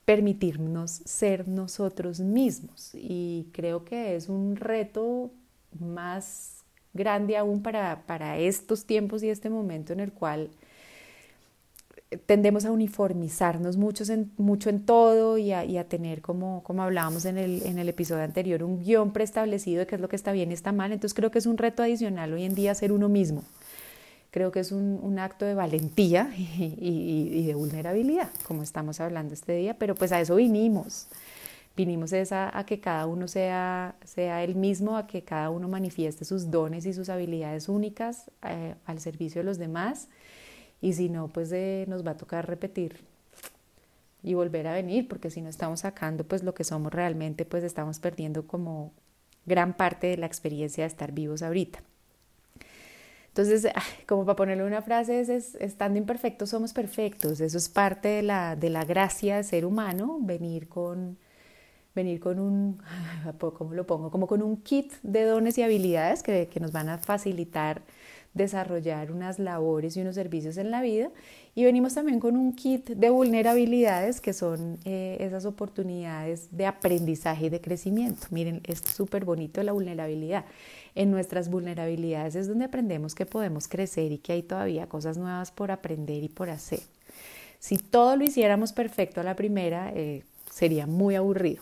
permitirnos 0.03 1.01
ser 1.05 1.47
nosotros 1.47 2.19
mismos. 2.19 2.91
Y 2.93 3.47
creo 3.51 3.83
que 3.83 4.15
es 4.15 4.29
un 4.29 4.55
reto 4.55 5.31
más 5.79 6.63
grande 6.93 7.37
aún 7.37 7.63
para, 7.63 8.03
para 8.05 8.37
estos 8.37 8.85
tiempos 8.85 9.23
y 9.23 9.29
este 9.29 9.49
momento 9.49 9.93
en 9.93 9.99
el 9.99 10.11
cual 10.11 10.51
tendemos 12.25 12.65
a 12.65 12.71
uniformizarnos 12.71 13.77
mucho 13.77 14.03
en, 14.11 14.31
mucho 14.37 14.69
en 14.69 14.85
todo 14.85 15.37
y 15.37 15.51
a, 15.51 15.83
tener, 15.87 16.21
como, 16.21 16.63
como 16.63 16.83
hablábamos 16.83 17.25
en 17.25 17.37
el, 17.37 17.63
en 17.65 17.79
el 17.79 17.89
episodio 17.89 18.23
anterior, 18.23 18.63
un 18.63 18.83
guion 18.83 19.11
preestablecido 19.11 19.79
de 19.79 19.87
qué 19.87 19.95
es 19.95 20.01
lo 20.01 20.09
que 20.09 20.15
está 20.15 20.31
bien 20.31 20.51
y 20.51 20.53
está 20.53 20.71
mal. 20.71 20.91
Entonces 20.91 21.13
creo 21.13 21.31
que 21.31 21.39
es 21.39 21.45
un 21.45 21.57
reto 21.57 21.83
adicional 21.83 22.33
hoy 22.33 22.43
en 22.43 22.55
día 22.55 22.75
ser 22.75 22.91
uno 22.91 23.09
mismo, 23.09 23.43
creo 24.31 24.51
que 24.51 24.59
es 24.59 24.71
un, 24.71 25.17
acto 25.17 25.45
de 25.45 25.55
valentía 25.55 26.29
y, 26.37 27.47
de 27.47 27.55
vulnerabilidad, 27.55 28.29
como 28.45 28.63
estamos 28.63 28.99
hablando 28.99 29.33
este 29.33 29.53
día, 29.53 29.77
pero 29.77 29.95
pues 29.95 30.11
a 30.11 30.19
eso 30.19 30.35
vinimos. 30.35 31.07
Vinimos 31.77 32.13
a, 32.13 32.63
que 32.65 32.79
cada 32.79 33.05
uno 33.05 33.27
sea, 33.27 33.95
sea 34.05 34.43
el 34.43 34.55
mismo, 34.55 34.95
a 34.95 35.07
que 35.07 35.23
cada 35.23 35.49
uno 35.49 35.67
manifieste 35.67 36.23
sus 36.23 36.49
dones 36.49 36.85
y 36.85 36.93
sus 36.93 37.09
habilidades 37.09 37.67
únicas 37.67 38.31
eh, 38.47 38.75
al 38.85 39.01
servicio 39.01 39.41
de 39.41 39.45
los 39.45 39.57
demás. 39.57 40.07
Y 40.81 40.93
si 40.93 41.09
no, 41.09 41.27
pues 41.29 41.51
eh, 41.51 41.85
nos 41.87 42.05
va 42.05 42.11
a 42.11 42.17
tocar 42.17 42.47
repetir 42.47 43.05
y 44.23 44.33
volver 44.33 44.67
a 44.67 44.73
venir, 44.73 45.07
porque 45.07 45.29
si 45.29 45.41
no 45.41 45.49
estamos 45.49 45.81
sacando 45.81 46.23
pues 46.23 46.43
lo 46.43 46.53
que 46.53 46.63
somos 46.63 46.91
realmente, 46.91 47.45
pues 47.45 47.63
estamos 47.63 47.99
perdiendo 47.99 48.47
como 48.47 48.91
gran 49.45 49.75
parte 49.75 50.07
de 50.07 50.17
la 50.17 50.25
experiencia 50.25 50.83
de 50.83 50.87
estar 50.87 51.11
vivos 51.11 51.43
ahorita. 51.43 51.79
Entonces, 53.27 53.67
como 54.07 54.25
para 54.25 54.35
ponerle 54.37 54.63
una 54.63 54.81
frase, 54.81 55.19
es, 55.19 55.55
estando 55.55 55.99
imperfectos 55.99 56.49
somos 56.49 56.73
perfectos. 56.73 57.41
Eso 57.41 57.57
es 57.57 57.69
parte 57.69 58.07
de 58.07 58.23
la, 58.23 58.55
de 58.55 58.69
la 58.69 58.85
gracia 58.85 59.37
de 59.37 59.43
ser 59.43 59.65
humano, 59.65 60.19
venir 60.21 60.69
con, 60.69 61.17
venir 61.93 62.19
con 62.19 62.39
un, 62.39 62.81
¿cómo 63.57 63.73
lo 63.73 63.85
pongo? 63.85 64.09
Como 64.09 64.25
con 64.25 64.41
un 64.41 64.57
kit 64.57 64.93
de 65.03 65.25
dones 65.25 65.57
y 65.57 65.63
habilidades 65.63 66.23
que, 66.23 66.47
que 66.47 66.59
nos 66.59 66.71
van 66.71 66.89
a 66.89 66.97
facilitar 66.97 67.81
desarrollar 68.35 69.11
unas 69.11 69.39
labores 69.39 69.97
y 69.97 70.01
unos 70.01 70.13
servicios 70.13 70.57
en 70.57 70.69
la 70.69 70.81
vida. 70.81 71.09
Y 71.55 71.63
venimos 71.63 71.95
también 71.95 72.19
con 72.19 72.37
un 72.37 72.53
kit 72.53 72.89
de 72.89 73.09
vulnerabilidades 73.09 74.21
que 74.21 74.33
son 74.33 74.77
eh, 74.85 75.17
esas 75.21 75.45
oportunidades 75.45 76.49
de 76.51 76.67
aprendizaje 76.67 77.47
y 77.47 77.49
de 77.49 77.61
crecimiento. 77.61 78.27
Miren, 78.29 78.61
es 78.65 78.79
súper 78.79 79.25
bonito 79.25 79.63
la 79.63 79.71
vulnerabilidad 79.71 80.45
en 80.95 81.11
nuestras 81.11 81.49
vulnerabilidades 81.49 82.35
es 82.35 82.47
donde 82.47 82.65
aprendemos 82.65 83.13
que 83.13 83.25
podemos 83.25 83.67
crecer 83.67 84.11
y 84.13 84.17
que 84.17 84.31
hay 84.31 84.43
todavía 84.43 84.87
cosas 84.87 85.17
nuevas 85.17 85.51
por 85.51 85.69
aprender 85.69 86.23
y 86.23 86.29
por 86.29 86.49
hacer. 86.49 86.79
Si 87.59 87.77
todo 87.77 88.15
lo 88.15 88.23
hiciéramos 88.23 88.71
perfecto 88.71 89.21
a 89.21 89.23
la 89.23 89.35
primera, 89.35 89.91
eh, 89.93 90.23
sería 90.49 90.87
muy 90.87 91.15
aburrido. 91.15 91.61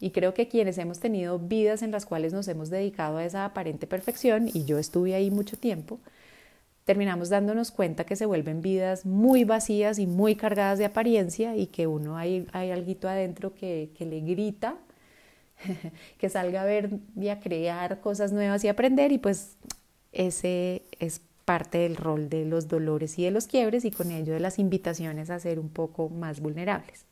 Y 0.00 0.10
creo 0.10 0.34
que 0.34 0.48
quienes 0.48 0.78
hemos 0.78 0.98
tenido 0.98 1.38
vidas 1.38 1.82
en 1.82 1.90
las 1.90 2.06
cuales 2.06 2.32
nos 2.32 2.48
hemos 2.48 2.70
dedicado 2.70 3.18
a 3.18 3.24
esa 3.24 3.44
aparente 3.44 3.86
perfección, 3.86 4.48
y 4.52 4.64
yo 4.64 4.78
estuve 4.78 5.14
ahí 5.14 5.30
mucho 5.30 5.58
tiempo, 5.58 6.00
terminamos 6.84 7.28
dándonos 7.28 7.70
cuenta 7.70 8.04
que 8.04 8.16
se 8.16 8.26
vuelven 8.26 8.62
vidas 8.62 9.06
muy 9.06 9.44
vacías 9.44 9.98
y 9.98 10.06
muy 10.06 10.34
cargadas 10.34 10.78
de 10.78 10.86
apariencia 10.86 11.54
y 11.56 11.66
que 11.66 11.86
uno 11.86 12.16
hay, 12.16 12.46
hay 12.52 12.70
algo 12.70 13.08
adentro 13.08 13.54
que, 13.54 13.90
que 13.96 14.06
le 14.06 14.20
grita 14.20 14.76
que 16.18 16.28
salga 16.28 16.62
a 16.62 16.64
ver 16.64 16.90
y 17.16 17.28
a 17.28 17.40
crear 17.40 18.00
cosas 18.00 18.32
nuevas 18.32 18.64
y 18.64 18.68
aprender 18.68 19.12
y 19.12 19.18
pues 19.18 19.56
ese 20.12 20.82
es 20.98 21.20
parte 21.44 21.78
del 21.78 21.96
rol 21.96 22.28
de 22.28 22.44
los 22.44 22.68
dolores 22.68 23.18
y 23.18 23.24
de 23.24 23.30
los 23.30 23.46
quiebres 23.46 23.84
y 23.84 23.90
con 23.90 24.10
ello 24.10 24.32
de 24.32 24.40
las 24.40 24.58
invitaciones 24.58 25.30
a 25.30 25.38
ser 25.38 25.58
un 25.58 25.68
poco 25.68 26.08
más 26.08 26.40
vulnerables. 26.40 27.04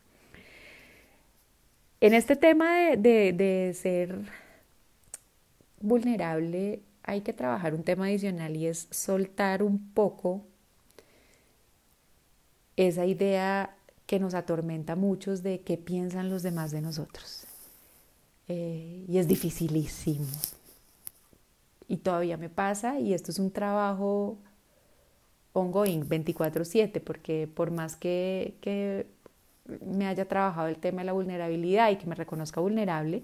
En 2.00 2.14
este 2.14 2.36
tema 2.36 2.96
de, 2.96 3.32
de 3.32 3.74
ser 3.74 4.20
vulnerable 5.80 6.82
hay 7.02 7.22
que 7.22 7.32
trabajar 7.32 7.74
un 7.74 7.82
tema 7.82 8.06
adicional 8.06 8.56
y 8.56 8.66
es 8.66 8.86
soltar 8.90 9.62
un 9.62 9.92
poco 9.92 10.44
esa 12.76 13.06
idea 13.06 13.76
que 14.06 14.20
nos 14.20 14.34
atormenta 14.34 14.92
a 14.92 14.96
muchos 14.96 15.42
de 15.42 15.60
qué 15.60 15.76
piensan 15.76 16.30
los 16.30 16.42
demás 16.42 16.70
de 16.70 16.80
nosotros. 16.80 17.44
Eh, 18.46 19.04
y 19.08 19.18
es 19.18 19.28
dificilísimo. 19.28 20.26
Y 21.88 21.98
todavía 21.98 22.36
me 22.36 22.48
pasa 22.48 23.00
y 23.00 23.12
esto 23.12 23.30
es 23.30 23.38
un 23.38 23.50
trabajo 23.50 24.38
ongoing, 25.52 26.04
24/7, 26.08 27.00
porque 27.00 27.48
por 27.52 27.70
más 27.70 27.96
que, 27.96 28.54
que 28.60 29.06
me 29.84 30.06
haya 30.06 30.26
trabajado 30.26 30.68
el 30.68 30.76
tema 30.76 31.02
de 31.02 31.06
la 31.06 31.12
vulnerabilidad 31.12 31.90
y 31.90 31.96
que 31.96 32.06
me 32.06 32.14
reconozca 32.14 32.60
vulnerable, 32.60 33.22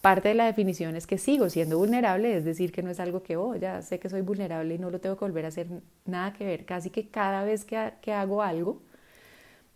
parte 0.00 0.28
de 0.28 0.34
la 0.34 0.46
definición 0.46 0.96
es 0.96 1.06
que 1.06 1.18
sigo 1.18 1.50
siendo 1.50 1.78
vulnerable, 1.78 2.36
es 2.36 2.44
decir, 2.44 2.72
que 2.72 2.82
no 2.82 2.90
es 2.90 3.00
algo 3.00 3.22
que, 3.22 3.36
oh, 3.36 3.54
ya 3.56 3.82
sé 3.82 3.98
que 3.98 4.08
soy 4.08 4.22
vulnerable 4.22 4.74
y 4.74 4.78
no 4.78 4.90
lo 4.90 5.00
tengo 5.00 5.16
que 5.16 5.24
volver 5.24 5.44
a 5.44 5.48
hacer 5.48 5.68
nada 6.06 6.32
que 6.32 6.44
ver. 6.46 6.64
Casi 6.64 6.90
que 6.90 7.08
cada 7.08 7.44
vez 7.44 7.64
que, 7.64 7.92
que 8.00 8.12
hago 8.12 8.42
algo, 8.42 8.80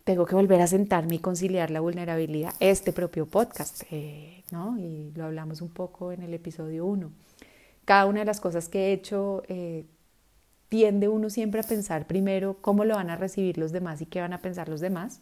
tengo 0.05 0.27
que 0.27 0.35
volver 0.35 0.61
a 0.61 0.67
sentarme 0.67 1.17
y 1.17 1.19
conciliar 1.19 1.71
la 1.71 1.81
vulnerabilidad. 1.81 2.55
Este 2.61 2.93
propio 2.93 3.27
podcast, 3.27 3.83
eh, 3.91 4.45
¿no? 4.53 4.79
Y 4.79 5.13
lo 5.15 5.25
hablamos 5.25 5.61
un 5.63 5.71
poco 5.71 6.13
en 6.13 6.23
el 6.23 6.35
episodio 6.35 6.87
1. 6.87 7.11
Cada 7.85 8.07
una 8.07 8.21
de 8.21 8.27
las 8.27 8.41
cosas 8.41 8.69
que 8.69 8.89
he 8.89 8.93
hecho, 8.93 9.43
eh, 9.49 9.85
tiende 10.69 11.09
uno 11.09 11.31
siempre 11.31 11.61
a 11.61 11.63
pensar 11.63 12.07
primero 12.07 12.57
cómo 12.61 12.85
lo 12.85 12.97
van 12.97 13.09
a 13.09 13.17
recibir 13.17 13.59
los 13.59 13.73
demás 13.73 14.01
y 14.01 14.07
qué 14.07 14.21
van 14.21 14.33
a 14.33 14.39
pensar 14.39 14.69
los 14.69 14.81
demás. 14.81 15.21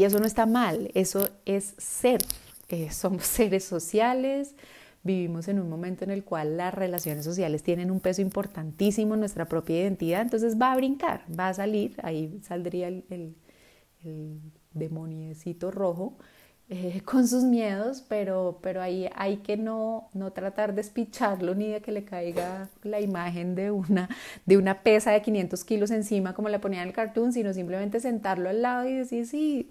Y 0.00 0.04
eso 0.04 0.18
no 0.18 0.24
está 0.24 0.46
mal, 0.46 0.90
eso 0.94 1.28
es 1.44 1.74
ser. 1.76 2.22
Eh, 2.70 2.90
somos 2.90 3.22
seres 3.26 3.64
sociales, 3.64 4.54
vivimos 5.02 5.46
en 5.46 5.60
un 5.60 5.68
momento 5.68 6.04
en 6.04 6.10
el 6.10 6.24
cual 6.24 6.56
las 6.56 6.72
relaciones 6.72 7.22
sociales 7.22 7.62
tienen 7.62 7.90
un 7.90 8.00
peso 8.00 8.22
importantísimo 8.22 9.12
en 9.12 9.20
nuestra 9.20 9.44
propia 9.44 9.82
identidad, 9.82 10.22
entonces 10.22 10.58
va 10.58 10.72
a 10.72 10.76
brincar, 10.76 11.26
va 11.38 11.48
a 11.48 11.52
salir, 11.54 11.96
ahí 12.02 12.40
saldría 12.42 12.88
el, 12.88 13.04
el, 13.10 14.40
demoniecito 14.72 15.70
rojo 15.70 16.16
eh, 16.70 17.02
con 17.04 17.26
sus 17.26 17.42
miedos, 17.42 18.04
pero, 18.08 18.60
pero 18.62 18.80
ahí 18.80 19.10
hay 19.16 19.38
que 19.38 19.56
no, 19.56 20.08
no 20.14 20.32
tratar 20.32 20.74
de 20.74 20.80
espicharlo 20.80 21.54
ni 21.54 21.68
de 21.68 21.82
que 21.82 21.90
le 21.90 22.04
caiga 22.04 22.68
la 22.84 23.00
imagen 23.00 23.56
de 23.56 23.72
una, 23.72 24.08
de 24.46 24.56
una 24.56 24.82
pesa 24.82 25.10
de 25.10 25.20
500 25.20 25.64
kilos 25.64 25.90
encima 25.90 26.32
como 26.32 26.48
la 26.48 26.60
ponía 26.60 26.82
en 26.82 26.88
el 26.88 26.94
cartoon, 26.94 27.32
sino 27.32 27.52
simplemente 27.52 27.98
sentarlo 27.98 28.48
al 28.48 28.62
lado 28.62 28.88
y 28.88 28.94
decir, 28.94 29.26
sí, 29.26 29.68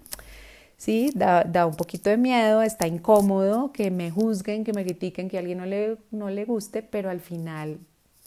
¿sí? 0.76 1.10
Da, 1.14 1.42
da, 1.44 1.66
un 1.66 1.74
poquito 1.74 2.10
de 2.10 2.18
miedo, 2.18 2.60
está 2.60 2.86
incómodo, 2.86 3.72
que 3.72 3.90
me 3.90 4.10
juzguen, 4.10 4.62
que 4.62 4.74
me 4.74 4.84
critiquen, 4.84 5.28
que 5.30 5.38
a 5.38 5.40
alguien 5.40 5.58
no 5.58 5.66
le, 5.66 5.96
no 6.10 6.28
le 6.28 6.44
guste, 6.44 6.82
pero 6.82 7.08
al 7.08 7.20
final 7.20 7.78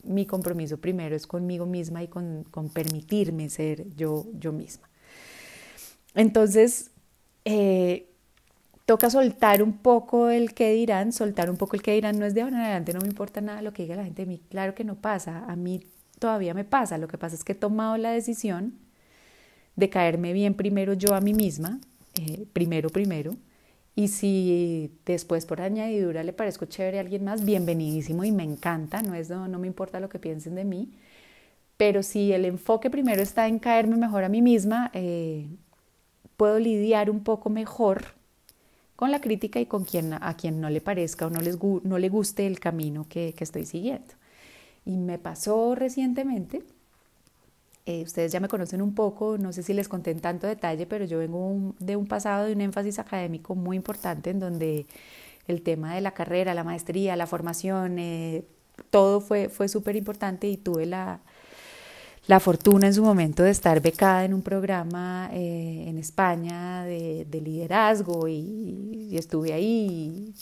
mi 0.03 0.25
compromiso 0.25 0.79
primero 0.79 1.15
es 1.15 1.27
conmigo 1.27 1.65
misma 1.67 2.03
y 2.03 2.07
con, 2.07 2.43
con 2.49 2.69
permitirme 2.69 3.49
ser 3.49 3.85
yo, 3.95 4.25
yo 4.39 4.51
misma. 4.51 4.89
Entonces, 6.15 6.91
eh, 7.45 8.07
toca 8.85 9.09
soltar 9.09 9.63
un 9.63 9.73
poco 9.77 10.29
el 10.29 10.53
que 10.53 10.71
dirán, 10.73 11.11
soltar 11.11 11.49
un 11.49 11.57
poco 11.57 11.75
el 11.75 11.81
que 11.81 11.93
dirán, 11.93 12.19
no 12.19 12.25
es 12.25 12.33
de 12.33 12.41
ahora 12.41 12.57
en 12.57 12.61
adelante, 12.63 12.93
no 12.93 13.01
me 13.01 13.07
importa 13.07 13.41
nada 13.41 13.61
lo 13.61 13.73
que 13.73 13.83
diga 13.83 13.95
la 13.95 14.03
gente 14.03 14.23
de 14.23 14.25
mí, 14.27 14.41
claro 14.49 14.75
que 14.75 14.83
no 14.83 14.95
pasa, 14.95 15.45
a 15.47 15.55
mí 15.55 15.85
todavía 16.19 16.53
me 16.53 16.65
pasa, 16.65 16.97
lo 16.97 17.07
que 17.07 17.17
pasa 17.17 17.35
es 17.35 17.43
que 17.43 17.53
he 17.53 17.55
tomado 17.55 17.97
la 17.97 18.11
decisión 18.11 18.75
de 19.75 19.89
caerme 19.89 20.33
bien 20.33 20.53
primero 20.53 20.93
yo 20.93 21.15
a 21.15 21.21
mí 21.21 21.33
misma, 21.33 21.79
eh, 22.19 22.45
primero, 22.53 22.89
primero. 22.89 23.35
Y 23.95 24.07
si 24.07 24.91
después 25.05 25.45
por 25.45 25.61
añadidura 25.61 26.23
le 26.23 26.33
parezco 26.33 26.65
chévere 26.65 26.97
a 26.97 27.01
alguien 27.01 27.23
más, 27.23 27.45
bienvenidísimo 27.45 28.23
y 28.23 28.31
me 28.31 28.43
encanta, 28.43 29.03
no, 29.03 29.13
es, 29.13 29.29
no, 29.29 29.59
me 29.59 29.67
importa 29.67 29.99
lo 29.99 30.09
que 30.09 30.19
piensen 30.19 30.55
de 30.55 30.65
mí. 30.65 30.93
Pero 31.77 32.01
si 32.03 32.33
el 32.33 32.45
enfoque 32.45 32.89
primero 32.89 33.21
está 33.21 33.47
en 33.47 33.59
caerme 33.59 33.97
mejor 33.97 34.23
a 34.23 34.29
mí 34.29 34.41
misma, 34.41 34.89
eh, 34.93 35.47
puedo 36.37 36.59
lidiar 36.59 37.09
un 37.09 37.23
poco 37.23 37.49
mejor 37.49 38.15
con 38.95 39.11
la 39.11 39.21
crítica 39.21 39.59
y 39.59 39.65
con 39.65 39.85
quien, 39.85 40.13
a 40.13 40.35
quien 40.37 40.61
no 40.61 40.69
le 40.69 40.81
parezca 40.81 41.27
o 41.27 41.29
no, 41.29 41.41
les, 41.41 41.57
no 41.61 41.97
le 41.97 42.09
guste 42.09 42.47
el 42.47 42.59
camino 42.59 43.07
que, 43.09 43.33
que 43.33 43.43
estoy 43.43 43.65
siguiendo. 43.65 44.13
Y 44.85 44.97
me 44.97 45.17
pasó 45.17 45.75
recientemente 45.75 46.63
eh, 47.85 48.03
ustedes 48.03 48.31
ya 48.31 48.39
me 48.39 48.47
conocen 48.47 48.81
un 48.81 48.95
poco, 48.95 49.37
no 49.37 49.51
sé 49.51 49.61
si 49.61 49.73
les 49.73 49.89
conté 49.89 50.11
en 50.11 50.21
tanto 50.21 50.47
detalle, 50.47 50.85
pero 50.85 51.03
yo 51.03 51.19
vengo 51.19 51.73
de 51.79 51.97
un 51.97 52.07
pasado 52.07 52.45
de 52.45 52.53
un 52.53 52.61
énfasis 52.61 52.97
académico 52.97 53.55
muy 53.55 53.75
importante 53.75 54.29
en 54.29 54.39
donde 54.39 54.85
el 55.47 55.61
tema 55.63 55.93
de 55.95 56.01
la 56.01 56.11
carrera, 56.13 56.53
la 56.53 56.63
maestría, 56.63 57.17
la 57.17 57.27
formación, 57.27 57.99
eh, 57.99 58.45
todo 58.89 59.19
fue, 59.19 59.49
fue 59.49 59.67
súper 59.67 59.97
importante 59.97 60.47
y 60.47 60.55
tuve 60.57 60.85
la, 60.85 61.19
la, 62.27 62.39
fortuna 62.39 62.87
en 62.87 62.93
su 62.93 63.03
momento 63.03 63.43
de 63.43 63.51
estar 63.51 63.81
becada 63.81 64.25
en 64.25 64.33
un 64.33 64.41
programa 64.41 65.29
eh, 65.33 65.85
en 65.87 65.97
España 65.97 66.83
de, 66.83 67.25
de 67.29 67.41
liderazgo 67.41 68.27
y, 68.27 69.15
estuve 69.17 69.53
ahí 69.53 70.33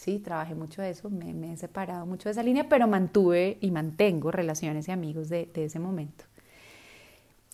sí, 0.00 0.18
trabajé 0.18 0.54
mucho 0.54 0.82
de 0.82 0.90
eso, 0.90 1.10
me, 1.10 1.52
he 1.52 1.56
separado 1.56 2.06
mucho 2.06 2.28
de 2.28 2.32
esa 2.32 2.42
línea, 2.42 2.68
pero 2.68 2.88
mantuve 2.88 3.58
y 3.60 3.70
mantengo 3.70 4.30
relaciones 4.30 4.88
y 4.88 4.92
amigos 4.92 5.28
de, 5.28 5.50
ese 5.54 5.78
momento. 5.78 6.24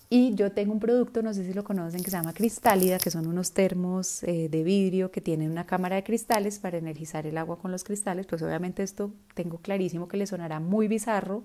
Y 0.09 0.35
yo 0.35 0.53
tengo 0.53 0.73
un 0.73 0.79
producto, 0.79 1.21
no 1.21 1.35
sé 1.35 1.45
si 1.45 1.53
lo 1.53 1.65
conocen, 1.65 2.03
que 2.03 2.11
se 2.11 2.17
llama 2.17 2.33
Cristálida, 2.33 2.99
que 2.99 3.11
son 3.11 3.27
unos 3.27 3.53
termos 3.53 4.23
eh, 4.23 4.49
de 4.49 4.63
vidrio 4.63 5.11
que 5.11 5.21
tienen 5.21 5.51
una 5.51 5.67
cámara 5.67 5.97
de 5.97 6.05
cristales 6.05 6.61
para 6.61 6.79
energizar 6.79 7.27
el 7.27 7.37
agua 7.37 7.59
con 7.59 7.73
los 7.73 7.83
cristales. 7.83 8.27
Pues 8.27 8.41
obviamente 8.43 8.85
esto 8.85 9.13
tengo 9.35 9.59
clarísimo 9.59 10.07
que 10.07 10.17
le 10.17 10.27
sonará 10.27 10.61
muy 10.61 10.87
bizarro 10.87 11.43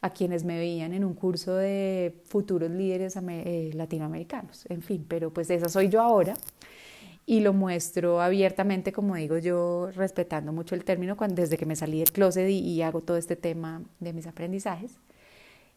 a 0.00 0.10
quienes 0.10 0.44
me 0.44 0.56
veían 0.56 0.94
en 0.94 1.04
un 1.04 1.12
curso 1.12 1.54
de 1.56 2.14
futuros 2.24 2.70
líderes 2.70 3.16
eh, 3.16 3.70
latinoamericanos. 3.74 4.64
En 4.70 4.80
fin, 4.80 5.04
pero 5.06 5.30
pues 5.32 5.50
esa 5.50 5.68
soy 5.68 5.88
yo 5.88 6.00
ahora 6.00 6.34
y 7.28 7.40
lo 7.40 7.52
muestro 7.52 8.22
abiertamente, 8.22 8.90
como 8.90 9.14
digo 9.16 9.36
yo, 9.36 9.90
respetando 9.94 10.50
mucho 10.50 10.74
el 10.74 10.82
término 10.82 11.14
desde 11.28 11.58
que 11.58 11.66
me 11.66 11.76
salí 11.76 11.98
del 11.98 12.10
closet 12.10 12.48
y, 12.48 12.80
hago 12.80 13.02
todo 13.02 13.18
este 13.18 13.36
tema 13.36 13.82
de 14.00 14.14
mis 14.14 14.26
aprendizajes. 14.26 14.92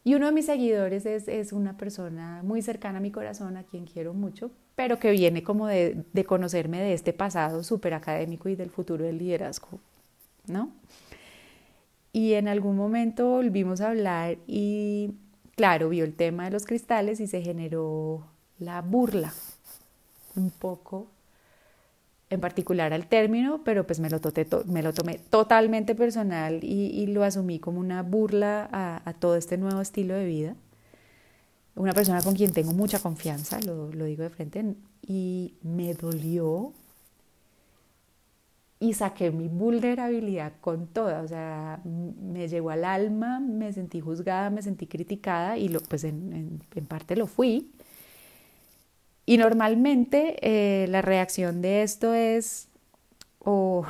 Y 0.04 0.14
uno 0.14 0.26
de 0.26 0.32
mis 0.32 0.46
seguidores 0.46 1.06
es, 1.06 1.28
es, 1.28 1.52
una 1.52 1.76
persona 1.76 2.42
muy 2.42 2.60
cercana 2.60 2.98
a 2.98 3.00
mi 3.00 3.12
corazón, 3.12 3.56
a 3.56 3.62
quien 3.62 3.84
quiero 3.86 4.14
mucho, 4.14 4.50
pero 4.74 4.98
que 4.98 5.12
viene 5.12 5.44
como 5.44 5.68
de, 5.68 6.04
de 6.12 6.24
conocerme 6.24 6.80
de 6.80 6.92
este 6.92 7.12
pasado 7.12 7.62
súper 7.62 7.94
académico 7.94 8.48
y 8.48 8.56
del 8.56 8.70
futuro 8.70 9.04
del 9.04 9.18
liderazgo, 9.18 9.78
¿no? 10.46 10.72
Y 12.12 12.34
en 12.34 12.48
algún 12.48 12.76
momento 12.76 13.28
volvimos 13.28 13.80
a 13.80 13.90
hablar 13.90 14.38
y, 14.46 15.14
claro, 15.54 15.88
vio 15.88 16.04
el 16.04 16.14
tema 16.14 16.44
de 16.44 16.50
los 16.50 16.66
cristales 16.66 17.20
y 17.20 17.26
se 17.26 17.40
generó 17.40 18.26
la 18.58 18.82
burla, 18.82 19.32
un 20.36 20.50
poco 20.50 21.06
en 22.32 22.40
particular 22.40 22.94
al 22.94 23.06
término, 23.06 23.62
pero 23.62 23.86
pues 23.86 24.00
me 24.00 24.08
lo, 24.08 24.18
tomé 24.18 25.18
totalmente 25.28 25.94
personal 25.94 26.60
y, 26.64 27.06
lo 27.08 27.24
asumí 27.24 27.58
como 27.58 27.78
una 27.78 28.02
burla 28.02 28.70
a, 28.72 29.12
todo 29.12 29.36
este 29.36 29.58
nuevo 29.58 29.82
estilo 29.82 30.14
de 30.14 30.24
vida. 30.24 30.56
Una 31.74 31.92
persona 31.92 32.22
con 32.22 32.34
quien 32.34 32.52
tengo 32.54 32.72
mucha 32.72 33.00
confianza, 33.00 33.60
lo, 33.60 33.90
digo 33.90 34.22
de 34.22 34.30
frente, 34.30 34.64
y 35.06 35.56
me 35.62 35.92
dolió 35.92 36.72
y 38.80 38.94
saqué 38.94 39.30
mi 39.30 39.48
vulnerabilidad 39.48 40.54
con 40.62 40.86
toda, 40.86 41.20
o 41.20 41.28
sea, 41.28 41.82
me 41.84 42.48
llegó 42.48 42.70
al 42.70 42.86
alma, 42.86 43.40
me 43.40 43.74
sentí 43.74 44.00
juzgada, 44.00 44.48
me 44.48 44.62
sentí 44.62 44.86
criticada 44.86 45.58
y 45.58 45.68
lo, 45.68 45.80
pues 45.80 46.04
en 46.04 46.60
parte 46.88 47.14
lo 47.14 47.26
fui, 47.26 47.70
y 49.24 49.36
normalmente 49.36 50.36
eh, 50.42 50.86
la 50.88 51.02
reacción 51.02 51.62
de 51.62 51.82
esto 51.82 52.12
es 52.14 52.68
o, 53.38 53.86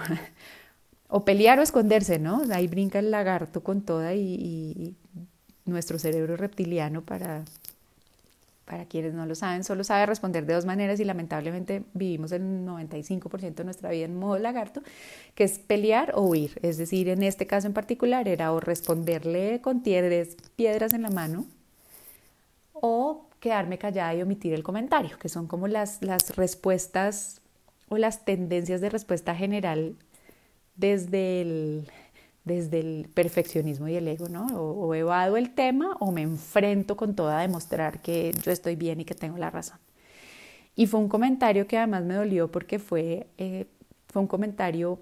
o, 1.08 1.24
pelear 1.24 1.58
o 1.58 1.62
esconderse, 1.62 2.18
¿no? 2.18 2.42
Ahí 2.52 2.66
brinca 2.66 2.98
el 2.98 3.10
lagarto 3.10 3.62
con 3.62 3.82
toda 3.82 4.14
y, 4.14 4.96
nuestro 5.64 5.96
cerebro 5.96 6.36
reptiliano 6.36 7.02
para, 7.02 7.44
para 8.64 8.84
quienes 8.86 9.14
no 9.14 9.26
lo 9.26 9.36
saben, 9.36 9.62
solo 9.62 9.84
sabe 9.84 10.06
responder 10.06 10.44
de 10.44 10.54
dos 10.54 10.64
maneras 10.64 10.98
y 10.98 11.04
lamentablemente 11.04 11.84
vivimos 11.94 12.32
el 12.32 12.42
95% 12.66 13.54
de 13.54 13.64
nuestra 13.64 13.90
vida 13.90 14.06
en 14.06 14.18
modo 14.18 14.38
lagarto, 14.38 14.82
que 15.36 15.44
es 15.44 15.60
pelear 15.60 16.14
o 16.16 16.22
huir. 16.22 16.58
Es 16.62 16.78
decir, 16.78 17.08
en 17.08 17.22
este 17.22 17.46
caso 17.46 17.68
en 17.68 17.74
particular 17.74 18.26
era 18.26 18.52
o 18.52 18.58
responderle 18.58 19.60
con 19.60 19.82
piedras 19.82 20.92
en 20.92 21.02
la 21.02 21.10
mano 21.10 21.46
o 22.72 23.28
quedarme 23.42 23.76
callada 23.76 24.14
y 24.14 24.22
omitir 24.22 24.52
el 24.54 24.62
comentario, 24.62 25.18
que 25.18 25.28
son 25.28 25.48
como 25.48 25.66
las, 25.66 26.00
las 26.00 26.36
respuestas 26.36 27.40
o 27.88 27.98
las 27.98 28.24
tendencias 28.24 28.80
de 28.80 28.88
respuesta 28.88 29.34
general 29.34 29.96
desde 30.76 31.40
el, 31.40 31.88
desde 32.44 32.78
el 32.78 33.08
perfeccionismo 33.12 33.88
y 33.88 33.96
el 33.96 34.06
ego, 34.06 34.28
¿no? 34.28 34.46
O, 34.46 34.94
evado 34.94 35.36
el 35.36 35.50
tema 35.56 35.96
o 35.98 36.12
me 36.12 36.22
enfrento 36.22 36.96
con 36.96 37.16
toda 37.16 37.40
a 37.40 37.42
demostrar 37.42 38.00
que 38.00 38.32
yo 38.44 38.52
estoy 38.52 38.76
bien 38.76 39.00
y 39.00 39.04
que 39.04 39.16
tengo 39.16 39.36
la 39.38 39.50
razón. 39.50 39.78
Y 40.76 40.86
fue 40.86 41.00
un 41.00 41.08
comentario 41.08 41.66
que 41.66 41.78
además 41.78 42.04
me 42.04 42.14
dolió 42.14 42.48
porque 42.48 42.78
fue, 42.78 43.26
eh, 43.38 43.66
fue 44.06 44.22
un 44.22 44.28
comentario 44.28 45.00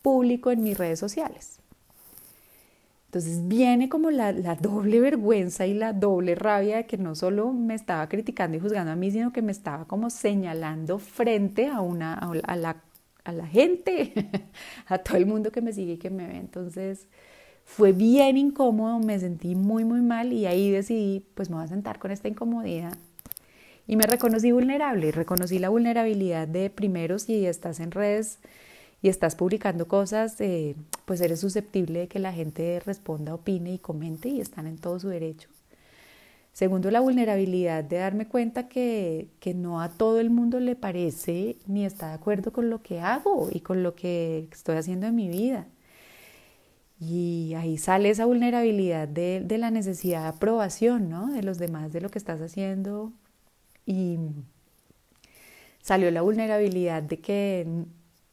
público 0.00 0.52
en 0.52 0.62
mis 0.62 0.78
redes 0.78 1.00
sociales. 1.00 1.59
Entonces 3.10 3.48
viene 3.48 3.88
como 3.88 4.12
la, 4.12 4.32
doble 4.54 5.00
vergüenza 5.00 5.66
y 5.66 5.74
la 5.74 5.92
doble 5.92 6.36
rabia 6.36 6.76
de 6.76 6.86
que 6.86 6.96
no 6.96 7.16
solo 7.16 7.52
me 7.52 7.74
estaba 7.74 8.08
criticando 8.08 8.56
y 8.56 8.60
juzgando 8.60 8.92
a 8.92 8.94
mí, 8.94 9.10
sino 9.10 9.32
que 9.32 9.42
me 9.42 9.50
estaba 9.50 9.84
como 9.86 10.10
señalando 10.10 11.00
frente 11.00 11.66
a, 11.66 11.80
una, 11.80 12.14
a, 12.14 12.54
la, 12.54 12.76
a 13.24 13.32
la 13.32 13.48
gente, 13.48 14.12
a 14.86 14.98
todo 14.98 15.16
el 15.16 15.26
mundo 15.26 15.50
que 15.50 15.60
me 15.60 15.72
sigue 15.72 15.94
y 15.94 15.96
que 15.96 16.08
me 16.08 16.24
ve. 16.28 16.36
Entonces 16.36 17.08
fue 17.64 17.90
bien 17.90 18.36
incómodo, 18.36 19.00
me 19.00 19.18
sentí 19.18 19.56
muy, 19.56 19.84
muy 19.84 20.02
mal 20.02 20.32
y 20.32 20.46
ahí 20.46 20.70
decidí, 20.70 21.26
pues 21.34 21.50
me 21.50 21.56
voy 21.56 21.64
a 21.64 21.68
sentar 21.68 21.98
con 21.98 22.12
esta 22.12 22.28
incomodidad. 22.28 22.96
Y 23.88 23.96
me 23.96 24.06
reconocí 24.06 24.52
vulnerable, 24.52 25.10
reconocí 25.10 25.58
la 25.58 25.68
vulnerabilidad 25.68 26.46
de 26.46 26.70
primero 26.70 27.18
si 27.18 27.44
estás 27.44 27.80
en 27.80 27.90
redes 27.90 28.38
y 29.02 29.08
estás 29.08 29.34
publicando 29.34 29.88
cosas, 29.88 30.40
eh, 30.40 30.76
pues 31.06 31.20
eres 31.20 31.40
susceptible 31.40 32.00
de 32.00 32.08
que 32.08 32.18
la 32.18 32.32
gente 32.32 32.80
responda, 32.80 33.34
opine 33.34 33.72
y 33.72 33.78
comente 33.78 34.28
y 34.28 34.40
están 34.40 34.66
en 34.66 34.78
todo 34.78 35.00
su 35.00 35.08
derecho. 35.08 35.48
Segundo, 36.52 36.90
la 36.90 37.00
vulnerabilidad 37.00 37.84
de 37.84 37.98
darme 37.98 38.26
cuenta 38.26 38.68
que, 38.68 39.28
que, 39.38 39.54
no 39.54 39.80
a 39.80 39.88
todo 39.88 40.20
el 40.20 40.30
mundo 40.30 40.60
le 40.60 40.76
parece 40.76 41.56
ni 41.66 41.86
está 41.86 42.08
de 42.08 42.14
acuerdo 42.14 42.52
con 42.52 42.68
lo 42.68 42.82
que 42.82 43.00
hago 43.00 43.48
y 43.52 43.60
con 43.60 43.82
lo 43.82 43.94
que 43.94 44.48
estoy 44.52 44.76
haciendo 44.76 45.06
en 45.06 45.14
mi 45.14 45.28
vida. 45.28 45.68
Y 47.00 47.54
ahí 47.56 47.78
sale 47.78 48.10
esa 48.10 48.26
vulnerabilidad 48.26 49.08
de, 49.08 49.40
de 49.42 49.58
la 49.58 49.70
necesidad 49.70 50.22
de 50.22 50.28
aprobación 50.28 51.08
¿no? 51.08 51.32
de 51.32 51.42
los 51.42 51.58
demás, 51.58 51.92
de 51.92 52.02
lo 52.02 52.10
que 52.10 52.18
estás 52.18 52.40
haciendo. 52.42 53.12
Y 53.86 54.18
salió 55.80 56.10
la 56.10 56.20
vulnerabilidad 56.20 57.02
de 57.02 57.20
que 57.20 57.86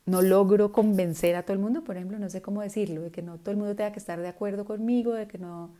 no 0.07 0.21
logro 0.21 0.71
convencer 0.71 1.35
a 1.35 1.43
todo 1.43 1.53
el 1.53 1.59
mundo, 1.59 1.83
por 1.83 1.97
ejemplo, 1.97 2.17
no 2.17 2.29
sé 2.29 2.41
cómo 2.41 2.61
decirlo, 2.61 3.01
de 3.01 3.11
que 3.11 3.21
no 3.21 3.37
todo 3.37 3.51
el 3.51 3.57
mundo 3.57 3.75
tenga 3.75 3.91
que 3.91 3.99
estar 3.99 4.19
de 4.19 4.29
acuerdo 4.29 4.63
conmigo, 4.63 5.13
de 5.13 5.27
que 5.27 5.37
no, 5.37 5.73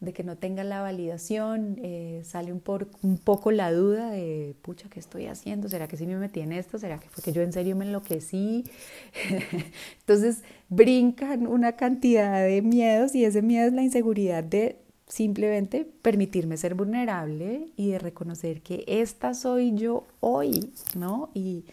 de 0.00 0.14
que 0.14 0.24
no 0.24 0.38
tenga 0.38 0.64
la 0.64 0.80
validación, 0.80 1.78
eh, 1.82 2.22
sale 2.24 2.52
un, 2.52 2.60
por, 2.60 2.88
un 3.02 3.18
poco 3.18 3.52
la 3.52 3.70
duda 3.70 4.10
de, 4.10 4.56
pucha, 4.62 4.88
¿qué 4.88 4.98
estoy 4.98 5.26
haciendo? 5.26 5.68
¿Será 5.68 5.88
que 5.88 5.98
sí 5.98 6.06
me 6.06 6.16
metí 6.16 6.40
en 6.40 6.52
esto? 6.52 6.78
¿Será 6.78 6.98
que 6.98 7.10
fue 7.10 7.22
que 7.22 7.32
yo 7.32 7.42
en 7.42 7.52
serio 7.52 7.76
me 7.76 7.84
enloquecí? 7.84 8.64
Entonces 10.00 10.42
brincan 10.70 11.46
una 11.46 11.72
cantidad 11.72 12.42
de 12.42 12.62
miedos 12.62 13.14
y 13.14 13.26
ese 13.26 13.42
miedo 13.42 13.66
es 13.66 13.74
la 13.74 13.82
inseguridad 13.82 14.42
de 14.42 14.78
simplemente 15.06 15.84
permitirme 16.00 16.56
ser 16.56 16.74
vulnerable 16.74 17.68
y 17.76 17.90
de 17.90 17.98
reconocer 17.98 18.62
que 18.62 18.84
esta 18.86 19.34
soy 19.34 19.74
yo 19.74 20.06
hoy, 20.20 20.72
¿no? 20.96 21.28
Y, 21.34 21.66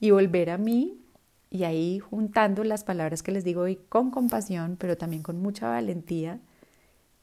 y 0.00 0.10
volver 0.10 0.48
a 0.48 0.56
mí 0.56 1.01
y 1.52 1.64
ahí 1.64 1.98
juntando 1.98 2.64
las 2.64 2.82
palabras 2.82 3.22
que 3.22 3.30
les 3.30 3.44
digo 3.44 3.60
hoy 3.60 3.76
con 3.90 4.10
compasión, 4.10 4.76
pero 4.80 4.96
también 4.96 5.22
con 5.22 5.42
mucha 5.42 5.68
valentía, 5.68 6.40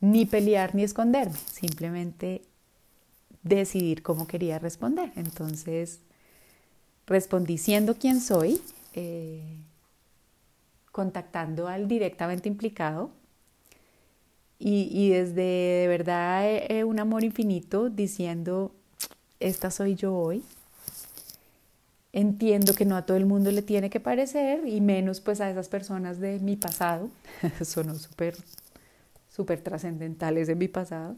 ni 0.01 0.27
pelear 0.27 0.75
ni 0.75 0.83
esconderme, 0.83 1.35
simplemente 1.51 2.43
decidir 3.41 4.03
cómo 4.03 4.27
quería 4.27 4.59
responder. 4.59 5.11
Entonces, 5.15 6.01
respondí 7.07 7.57
siendo 7.57 7.95
quien 7.95 8.21
soy, 8.21 8.61
eh, 8.93 9.57
contactando 10.91 11.67
al 11.67 11.87
directamente 11.87 12.47
implicado 12.49 13.09
y, 14.59 15.09
desde 15.09 15.33
de 15.33 15.87
verdad 15.87 16.45
eh, 16.45 16.83
un 16.83 16.99
amor 16.99 17.23
infinito 17.23 17.89
diciendo, 17.89 18.75
esta 19.39 19.71
soy 19.71 19.95
yo 19.95 20.15
hoy, 20.15 20.43
Entiendo 22.12 22.74
que 22.74 22.86
no 22.86 22.95
a 22.95 23.06
todo 23.06 23.17
el 23.17 23.28
mundo 23.28 23.52
le 23.52 23.62
tiene 23.62 23.91
que 23.91 24.00
parecer 24.00 24.67
y 24.67 24.82
menos 24.82 25.22
pues 25.22 25.41
a 25.41 25.50
esas 25.50 25.69
personas 25.69 26.19
de 26.19 26.39
mi 26.39 26.56
pasado. 26.56 27.10
Sonó 27.63 27.95
súper, 27.95 28.36
súper 29.30 29.62
trascendentales 29.62 30.48
de 30.48 30.56
mi 30.56 30.67
pasado. 30.67 31.15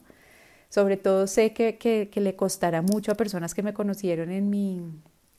Sobre 0.69 0.97
todo 0.97 1.27
sé 1.27 1.53
que, 1.53 1.77
que, 1.77 2.09
que, 2.11 2.21
le 2.21 2.35
costará 2.35 2.81
mucho 2.81 3.11
a 3.11 3.15
personas 3.15 3.53
que 3.53 3.63
me 3.63 3.73
conocieron 3.73 4.31
en 4.31 4.49
mi, 4.49 4.81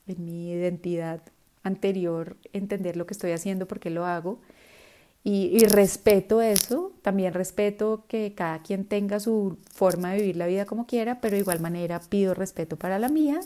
en 0.07 0.25
mi 0.25 0.51
identidad 0.51 1.21
anterior 1.63 2.37
entender 2.51 2.97
lo 2.97 3.05
que 3.05 3.13
estoy 3.13 3.31
haciendo, 3.31 3.67
por 3.67 3.79
qué 3.79 3.89
lo 3.89 4.05
hago. 4.05 4.39
Y, 5.23 5.51
y, 5.53 5.65
respeto 5.67 6.41
eso, 6.41 6.91
también 7.01 7.33
respeto 7.33 8.05
que 8.07 8.33
cada 8.35 8.61
quien 8.61 8.85
tenga 8.85 9.19
su 9.19 9.57
forma 9.71 10.11
de 10.11 10.17
vivir 10.17 10.35
la 10.35 10.47
vida 10.47 10.65
como 10.65 10.85
quiera, 10.85 11.21
pero 11.21 11.35
de 11.35 11.41
igual 11.41 11.61
manera 11.61 12.01
pido 12.09 12.33
respeto 12.33 12.75
para 12.75 12.99
la 12.99 13.09
mía 13.09 13.39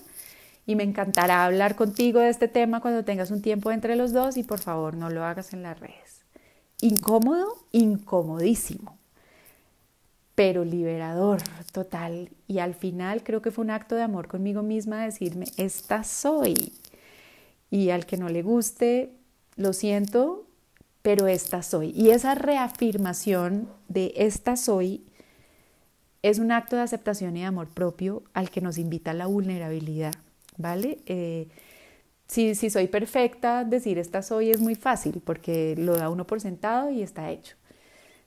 y 0.68 0.76
me 0.76 0.84
encantará 0.84 1.46
hablar 1.46 1.78
contigo 1.78 2.20
de 2.20 2.28
este 2.28 2.50
tema 2.50 2.82
cuando 2.82 3.06
tengas 3.06 3.32
un 3.32 3.42
tiempo 3.42 3.72
entre 3.72 3.96
los 3.96 4.12
dos 4.12 4.36
y 4.36 4.44
por 4.44 4.60
favor 4.60 4.96
no 4.96 5.10
lo 5.10 5.24
hagas 5.24 5.54
en 5.54 5.64
las 5.64 5.80
redes. 5.80 6.26
Incómodo, 6.82 7.66
incomodísimo, 7.72 8.98
pero 10.36 10.66
liberador 10.66 11.42
total. 11.72 12.30
Y 12.48 12.60
al 12.60 12.76
final 12.76 13.24
creo 13.24 13.42
que 13.42 13.50
fue 13.50 13.64
un 13.64 13.72
acto 13.72 13.96
de 13.96 14.04
amor 14.04 14.28
conmigo 14.28 14.62
misma 14.62 15.06
decirme, 15.06 15.46
esta 15.56 16.04
soy. 16.04 16.74
Y 17.72 17.90
al 17.90 18.06
que 18.06 18.18
no 18.18 18.28
le 18.28 18.44
guste, 18.44 19.14
lo 19.56 19.72
siento, 19.72 20.48
pero 21.02 21.28
esta 21.28 21.64
soy. 21.64 21.92
Y 21.92 22.10
esa 22.10 22.36
reafirmación 22.36 23.70
de 23.88 24.14
esta 24.18 24.58
soy 24.58 25.06
es 26.24 26.40
un 26.40 26.52
acto 26.52 26.76
de 26.76 26.82
aceptación 26.82 27.38
y 27.38 27.40
de 27.40 27.46
amor 27.46 27.70
propio 27.70 28.24
al 28.34 28.50
que 28.50 28.60
nos 28.60 28.78
invita 28.78 29.14
la 29.14 29.28
vulnerabilidad. 29.28 30.14
¿Vale? 30.58 31.00
Eh, 31.06 31.48
si, 32.28 32.56
si 32.56 32.70
soy 32.70 32.88
perfecta, 32.88 33.64
decir 33.64 33.98
esta 33.98 34.22
soy 34.22 34.52
es 34.52 34.60
muy 34.60 34.76
fácil 34.76 35.22
porque 35.24 35.76
lo 35.78 35.96
da 35.98 36.10
uno 36.10 36.28
por 36.28 36.42
sentado 36.42 36.90
y 36.92 37.02
está 37.02 37.32
hecho. 37.32 37.56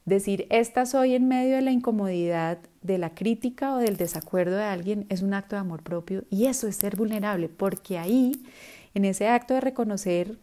Decir 0.06 0.46
esta 0.50 0.86
soy 0.86 1.14
en 1.14 1.28
medio 1.28 1.56
de 1.56 1.62
la 1.62 1.72
incomodidad, 1.72 2.58
de 2.80 2.98
la 2.98 3.14
crítica 3.14 3.74
o 3.74 3.78
del 3.78 3.96
desacuerdo 3.96 4.56
de 4.56 4.64
alguien 4.64 5.06
es 5.10 5.22
un 5.22 5.34
acto 5.34 5.56
de 5.56 5.60
amor 5.60 5.82
propio 5.82 6.24
y 6.30 6.46
eso 6.46 6.66
es 6.66 6.76
ser 6.76 6.96
vulnerable 6.96 7.48
porque 7.48 7.98
ahí, 7.98 8.32
en 8.94 9.04
ese 9.04 9.28
acto 9.28 9.54
de 9.54 9.60
reconocer 9.60 10.38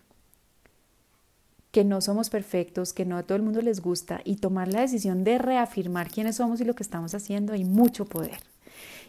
que 1.71 1.83
no 1.83 2.01
somos 2.01 2.29
perfectos, 2.29 2.93
que 2.93 3.05
no 3.05 3.17
a 3.17 3.23
todo 3.23 3.35
el 3.35 3.43
mundo 3.43 3.61
les 3.61 3.81
gusta 3.81 4.21
y 4.23 4.37
tomar 4.37 4.67
la 4.67 4.81
decisión 4.81 5.23
de 5.23 5.37
reafirmar 5.37 6.09
quiénes 6.09 6.37
somos 6.37 6.61
y 6.61 6.65
lo 6.65 6.75
que 6.75 6.83
estamos 6.83 7.13
haciendo, 7.13 7.53
hay 7.53 7.65
mucho 7.65 8.05
poder. 8.05 8.39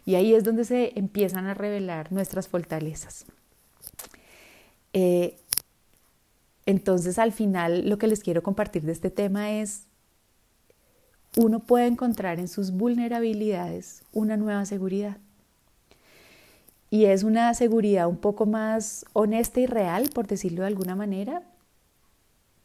Y 0.08 0.14
ahí 0.14 0.34
es 0.34 0.42
donde 0.42 0.64
se 0.64 0.98
empiezan 0.98 1.48
a 1.48 1.52
revelar 1.52 2.12
nuestras 2.12 2.48
fortalezas. 2.48 3.26
Eh, 4.94 5.36
entonces, 6.64 7.18
al 7.18 7.30
final, 7.30 7.86
lo 7.90 7.98
que 7.98 8.06
les 8.06 8.20
quiero 8.20 8.42
compartir 8.42 8.84
de 8.84 8.92
este 8.92 9.10
tema 9.10 9.52
es, 9.60 9.82
uno 11.36 11.60
puede 11.60 11.88
encontrar 11.88 12.38
en 12.38 12.48
sus 12.48 12.70
vulnerabilidades 12.70 14.02
una 14.10 14.38
nueva 14.38 14.64
seguridad. 14.64 15.18
Y 16.88 17.04
es 17.04 17.22
una 17.22 17.52
seguridad 17.52 18.08
un 18.08 18.16
poco 18.16 18.46
más 18.46 19.04
honesta 19.12 19.60
y 19.60 19.66
real, 19.66 20.08
por 20.14 20.26
decirlo 20.26 20.62
de 20.62 20.68
alguna 20.68 20.96
manera, 20.96 21.42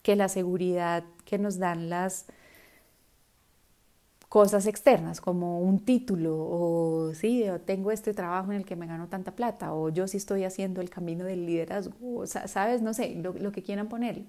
que 0.02 0.16
la 0.16 0.30
seguridad 0.30 1.04
que 1.26 1.38
nos 1.38 1.58
dan 1.58 1.90
las 1.90 2.26
cosas 4.34 4.66
externas, 4.66 5.22
como 5.22 5.60
un 5.60 5.78
título, 5.78 6.36
o 6.36 7.14
sí, 7.14 7.46
tengo 7.66 7.92
este 7.92 8.16
trabajo 8.16 8.52
en 8.52 8.58
el 8.58 8.66
que 8.66 8.76
me 8.76 8.88
gano 8.88 9.08
tanta 9.08 9.36
plata, 9.36 9.76
o 9.76 9.90
yo 9.90 10.08
sí 10.08 10.18
estoy 10.18 10.44
haciendo 10.44 10.82
el 10.82 10.90
camino 10.90 11.24
del 11.24 11.46
liderazgo, 11.46 12.26
sabes, 12.26 12.82
no 12.82 12.96
sé, 12.96 13.14
lo, 13.14 13.34
lo 13.34 13.52
que 13.52 13.62
quieran 13.62 13.90
poner. 13.90 14.24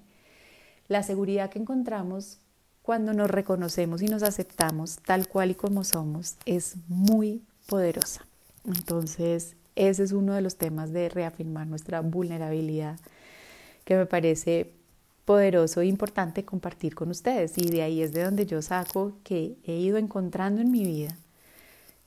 La 0.89 1.01
seguridad 1.01 1.49
que 1.49 1.57
encontramos 1.57 2.37
cuando 2.83 3.13
nos 3.13 3.31
reconocemos 3.31 4.03
y 4.03 4.05
nos 4.05 4.21
aceptamos 4.21 4.97
tal 4.97 5.27
cual 5.27 5.49
y 5.49 5.55
como 5.55 5.83
somos 5.83 6.35
es 6.45 6.75
muy 6.87 7.41
poderosa. 7.65 8.27
Entonces, 8.63 9.55
ese 9.75 10.03
es 10.03 10.11
uno 10.11 10.35
de 10.35 10.41
los 10.41 10.57
temas 10.57 10.93
de 10.93 11.09
reafirmar 11.09 11.65
nuestra 11.65 12.01
vulnerabilidad 12.01 12.99
que 13.85 13.95
me 13.95 14.05
parece 14.05 14.74
poderoso 15.25 15.81
e 15.81 15.87
importante 15.87 16.45
compartir 16.45 16.95
con 16.95 17.09
ustedes. 17.09 17.57
Y 17.57 17.69
de 17.69 17.81
ahí 17.81 18.01
es 18.01 18.13
de 18.13 18.23
donde 18.23 18.45
yo 18.45 18.61
saco 18.61 19.13
que 19.23 19.57
he 19.65 19.75
ido 19.75 19.97
encontrando 19.97 20.61
en 20.61 20.71
mi 20.71 20.85
vida, 20.85 21.17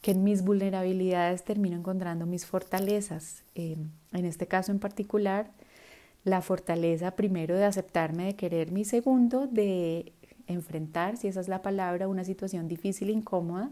que 0.01 0.13
en 0.13 0.25
mis 0.25 0.43
vulnerabilidades 0.43 1.45
termino 1.45 1.77
encontrando 1.77 2.27
mis 2.27 2.47
fortalezas. 2.47 3.43
en 3.55 3.91
este 4.13 4.47
caso 4.47 4.73
en 4.73 4.79
particular, 4.79 5.51
la 6.25 6.41
fortaleza 6.43 7.13
primero 7.13 7.57
de 7.57 7.65
aceptarme, 7.65 8.27
de 8.27 8.37
quererme 8.37 8.81
y 8.81 8.85
segundo 8.85 9.47
de 9.47 10.13
enfrentar, 10.47 11.17
si 11.17 11.29
esa 11.29 11.41
es 11.41 11.49
la 11.49 11.63
palabra, 11.63 12.09
una 12.09 12.25
situación 12.25 12.69
difícil 12.69 13.11
incómoda 13.11 13.71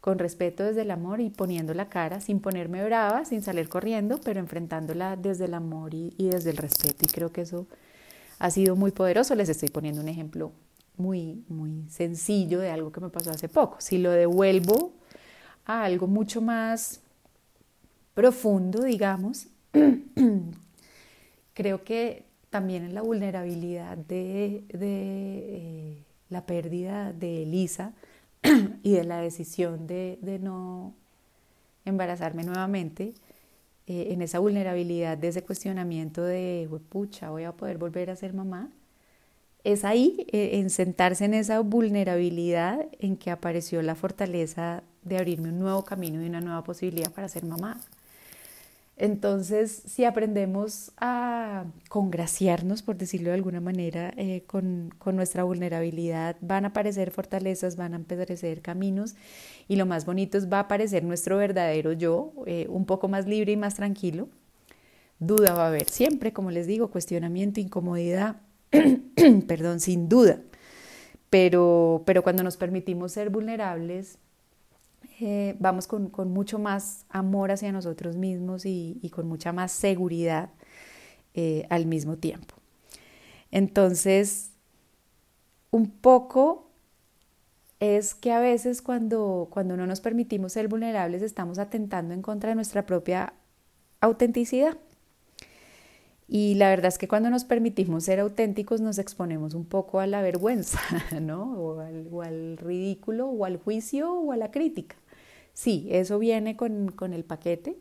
con 0.00 0.18
respeto 0.18 0.64
desde 0.64 0.82
el 0.82 0.90
amor 0.90 1.20
y 1.20 1.28
poniendo 1.28 1.74
la 1.74 1.90
cara, 1.90 2.20
sin 2.20 2.40
ponerme 2.40 2.82
brava, 2.84 3.24
sin 3.26 3.42
salir 3.42 3.68
corriendo, 3.68 4.18
pero 4.24 4.40
enfrentándola 4.40 5.16
desde 5.16 5.44
el 5.44 5.54
amor 5.54 5.92
y, 5.92 6.14
y 6.16 6.30
desde 6.30 6.50
el 6.50 6.56
respeto. 6.56 7.00
Y 7.02 7.12
creo 7.12 7.30
que 7.32 7.42
eso 7.42 7.66
ha 8.40 8.50
sido 8.50 8.74
muy 8.74 8.90
poderoso. 8.90 9.36
Les 9.36 9.48
estoy 9.48 9.68
poniendo 9.68 10.00
un 10.00 10.08
ejemplo 10.08 10.50
muy, 10.96 11.44
muy 11.48 11.86
sencillo 11.88 12.58
de 12.58 12.70
algo 12.70 12.90
que 12.90 13.00
me 13.00 13.10
pasó 13.10 13.30
hace 13.30 13.48
poco. 13.48 13.76
Si 13.80 13.98
lo 13.98 14.10
devuelvo 14.10 14.92
a 15.66 15.84
algo 15.84 16.08
mucho 16.08 16.40
más 16.40 17.00
profundo, 18.14 18.82
digamos, 18.82 19.46
creo 21.54 21.84
que 21.84 22.24
también 22.48 22.82
en 22.84 22.94
la 22.94 23.02
vulnerabilidad 23.02 23.96
de, 23.96 24.64
eh, 24.70 26.02
la 26.30 26.44
pérdida 26.46 27.12
de 27.12 27.42
Elisa 27.42 27.92
y 28.82 28.92
de 28.92 29.04
la 29.04 29.20
decisión 29.20 29.86
de, 29.86 30.18
de 30.22 30.38
no 30.38 30.94
embarazarme 31.84 32.42
nuevamente, 32.42 33.12
eh, 33.90 34.12
en 34.12 34.22
esa 34.22 34.38
vulnerabilidad, 34.38 35.18
de 35.18 35.26
ese 35.26 35.42
cuestionamiento 35.42 36.22
de, 36.22 36.68
pucha, 36.90 37.30
voy 37.30 37.42
a 37.42 37.50
poder 37.50 37.76
volver 37.76 38.08
a 38.10 38.14
ser 38.14 38.32
mamá, 38.32 38.70
es 39.64 39.84
ahí, 39.84 40.28
eh, 40.30 40.60
en 40.60 40.70
sentarse 40.70 41.24
en 41.24 41.34
esa 41.34 41.58
vulnerabilidad 41.58 42.86
en 43.00 43.16
que 43.16 43.32
apareció 43.32 43.82
la 43.82 43.96
fortaleza 43.96 44.84
de 45.02 45.18
abrirme 45.18 45.48
un 45.48 45.58
nuevo 45.58 45.84
camino 45.84 46.22
y 46.22 46.26
una 46.28 46.40
nueva 46.40 46.62
posibilidad 46.62 47.10
para 47.10 47.28
ser 47.28 47.44
mamá. 47.44 47.80
Entonces, 49.02 49.82
si 49.86 50.04
aprendemos 50.04 50.92
a 50.98 51.64
congraciarnos, 51.88 52.82
por 52.82 52.98
decirlo 52.98 53.30
de 53.30 53.36
alguna 53.36 53.62
manera, 53.62 54.12
eh, 54.18 54.42
con, 54.46 54.92
nuestra 55.14 55.42
vulnerabilidad, 55.42 56.36
van 56.42 56.66
a 56.66 56.68
aparecer 56.68 57.10
fortalezas, 57.10 57.76
van 57.76 57.94
a 57.94 57.96
aparecer 57.96 58.60
caminos 58.60 59.14
y 59.68 59.76
lo 59.76 59.86
más 59.86 60.04
bonito 60.04 60.36
es 60.36 60.52
va 60.52 60.58
a 60.58 60.60
aparecer 60.64 61.02
nuestro 61.02 61.38
verdadero 61.38 61.94
yo, 61.94 62.34
eh, 62.44 62.66
un 62.68 62.84
poco 62.84 63.08
más 63.08 63.26
libre 63.26 63.52
y 63.52 63.56
más 63.56 63.74
tranquilo. 63.74 64.28
Duda 65.18 65.54
va 65.54 65.64
a 65.64 65.68
haber 65.68 65.88
siempre, 65.88 66.34
como 66.34 66.50
les 66.50 66.66
digo, 66.66 66.90
cuestionamiento, 66.90 67.58
incomodidad, 67.58 68.36
perdón, 69.48 69.80
sin 69.80 70.10
duda. 70.10 70.42
Pero, 71.30 72.02
pero 72.04 72.22
cuando 72.22 72.42
nos 72.42 72.58
permitimos 72.58 73.12
ser 73.12 73.30
vulnerables, 73.30 74.18
eh, 75.20 75.56
vamos 75.58 75.86
con, 75.86 76.10
mucho 76.32 76.58
más 76.58 77.04
amor 77.08 77.52
hacia 77.52 77.72
nosotros 77.72 78.16
mismos 78.16 78.64
y, 78.64 79.10
con 79.12 79.28
mucha 79.28 79.52
más 79.52 79.72
seguridad 79.72 80.50
eh, 81.34 81.66
al 81.70 81.86
mismo 81.86 82.16
tiempo. 82.16 82.54
Entonces, 83.50 84.50
un 85.70 85.90
poco 85.90 86.70
es 87.80 88.14
que 88.14 88.32
a 88.32 88.40
veces 88.40 88.82
cuando, 88.82 89.48
cuando 89.50 89.76
no 89.76 89.86
nos 89.86 90.00
permitimos 90.00 90.52
ser 90.52 90.68
vulnerables 90.68 91.22
estamos 91.22 91.58
atentando 91.58 92.12
en 92.14 92.22
contra 92.22 92.50
de 92.50 92.56
nuestra 92.56 92.86
propia 92.86 93.32
autenticidad. 94.00 94.76
Y 96.32 96.54
la 96.54 96.68
verdad 96.68 96.86
es 96.86 96.98
que 96.98 97.08
cuando 97.08 97.28
nos 97.28 97.42
permitimos 97.44 98.04
ser 98.04 98.20
auténticos 98.20 98.80
nos 98.80 98.98
exponemos 98.98 99.54
un 99.54 99.64
poco 99.64 99.98
a 99.98 100.06
la 100.06 100.22
vergüenza, 100.22 100.78
¿no? 101.20 101.60
O 101.60 101.80
al, 101.80 102.56
ridículo, 102.56 103.28
o 103.28 103.44
al 103.44 103.56
juicio, 103.56 104.12
o 104.12 104.30
a 104.30 104.36
la 104.36 104.52
crítica. 104.52 104.94
Sí, 105.54 105.88
eso 105.90 106.18
viene 106.18 106.56
con, 106.56 107.12
el 107.12 107.24
paquete, 107.24 107.76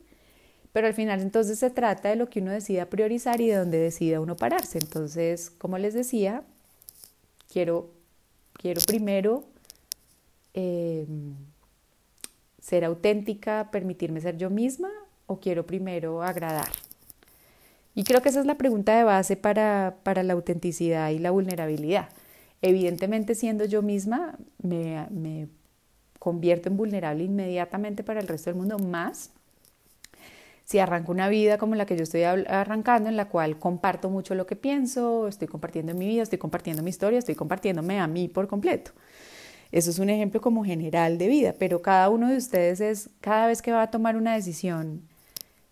pero 0.73 0.87
al 0.87 0.93
final 0.93 1.21
entonces 1.21 1.59
se 1.59 1.69
trata 1.69 2.09
de 2.09 2.15
lo 2.15 2.29
que 2.29 2.41
uno 2.41 2.51
decida 2.51 2.87
priorizar 2.89 3.41
y 3.41 3.47
de 3.47 3.55
dónde 3.55 3.77
decida 3.77 4.19
uno 4.19 4.35
pararse. 4.35 4.79
Entonces, 4.79 5.49
como 5.49 5.77
les 5.77 5.93
decía, 5.93 6.43
quiero, 7.51 7.91
quiero 8.53 8.81
primero 8.85 9.45
em, 10.53 11.35
ser 12.61 12.85
auténtica, 12.85 13.69
permitirme 13.71 14.21
ser 14.21 14.37
yo 14.37 14.49
misma 14.49 14.89
o 15.25 15.39
quiero 15.39 15.65
primero 15.65 16.23
agradar. 16.23 16.69
Y 17.95 18.03
creo 18.03 18.21
que 18.21 18.29
esa 18.29 18.39
es 18.39 18.45
la 18.45 18.57
pregunta 18.57 18.97
de 18.97 19.03
base 19.03 19.35
para, 19.35 19.97
para 20.03 20.23
la 20.23 20.33
autenticidad 20.33 21.09
y 21.09 21.19
la 21.19 21.31
vulnerabilidad. 21.31 22.09
Evidentemente, 22.61 23.35
siendo 23.35 23.65
yo 23.65 23.81
misma, 23.81 24.37
me 24.61 25.47
convierto 26.19 26.69
en 26.69 26.77
vulnerable 26.77 27.23
inmediatamente 27.23 28.03
para 28.03 28.19
el 28.19 28.27
resto 28.27 28.49
del 28.49 28.59
mundo, 28.59 28.77
más 28.77 29.31
si 30.69 30.77
arranco 30.77 31.11
una 31.11 31.29
vida 31.29 31.57
como 31.57 31.73
la 31.73 31.87
que 31.87 31.97
yo 31.97 32.03
estoy 32.03 32.21
arrancando, 32.21 33.09
en 33.09 33.17
la 33.17 33.27
cual 33.27 33.57
comparto 33.57 34.11
mucho 34.11 34.35
lo 34.35 34.45
que 34.45 34.55
pienso, 34.55 35.27
estoy 35.27 35.47
compartiendo 35.47 35.95
mi 35.95 36.07
vida, 36.07 36.21
estoy 36.21 36.37
compartiendo 36.37 36.83
mi 36.83 36.91
historia, 36.91 37.17
estoy 37.17 37.33
compartiéndome 37.33 37.99
a 37.99 38.05
mí 38.05 38.27
por 38.27 38.47
completo. 38.47 38.91
Eso 39.71 39.89
es 39.89 39.97
un 39.97 40.11
ejemplo 40.11 40.41
como 40.41 40.63
general 40.63 41.17
de 41.17 41.27
vida, 41.27 41.55
pero 41.57 41.81
cada 41.81 42.09
uno 42.09 42.29
de 42.29 42.37
ustedes 42.37 42.81
es, 42.81 43.09
cada 43.19 43.47
vez 43.47 43.63
que 43.63 43.71
va 43.71 43.81
a 43.81 43.89
tomar 43.89 44.15
una 44.15 44.35
decisión 44.35 45.01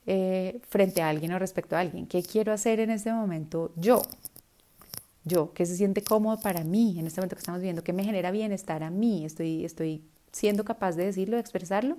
eh, 0.08 0.62
frente 0.68 1.04
a 1.04 1.10
alguien 1.10 1.32
o 1.32 1.38
respecto 1.38 1.76
a 1.76 1.82
alguien, 1.82 2.08
¿qué 2.08 2.24
quiero 2.24 2.52
hacer 2.52 2.80
en 2.80 2.90
este 2.90 3.14
momento 3.14 3.74
yo? 3.76 4.02
Yo, 5.26 5.54
¿qué 5.54 5.68
se 5.68 5.76
siente 5.76 6.02
cómodo 6.02 6.40
para 6.42 6.64
mí 6.64 6.98
en 6.98 7.06
este 7.06 7.22
momento 7.22 7.36
que 7.36 7.42
estamos 7.42 7.62
viviendo? 7.62 7.84
¿Qué 7.84 7.94
me 7.94 8.04
genera 8.04 8.32
bienestar 8.32 8.82
a 8.82 8.90
mí? 8.90 9.26
Estoy, 9.26 9.64
estoy 9.64 10.02
siendo 10.38 10.64
capaz 10.64 10.96
de 10.96 11.06
decirlo, 11.06 11.36
de 11.36 11.42
expresarlo, 11.42 11.98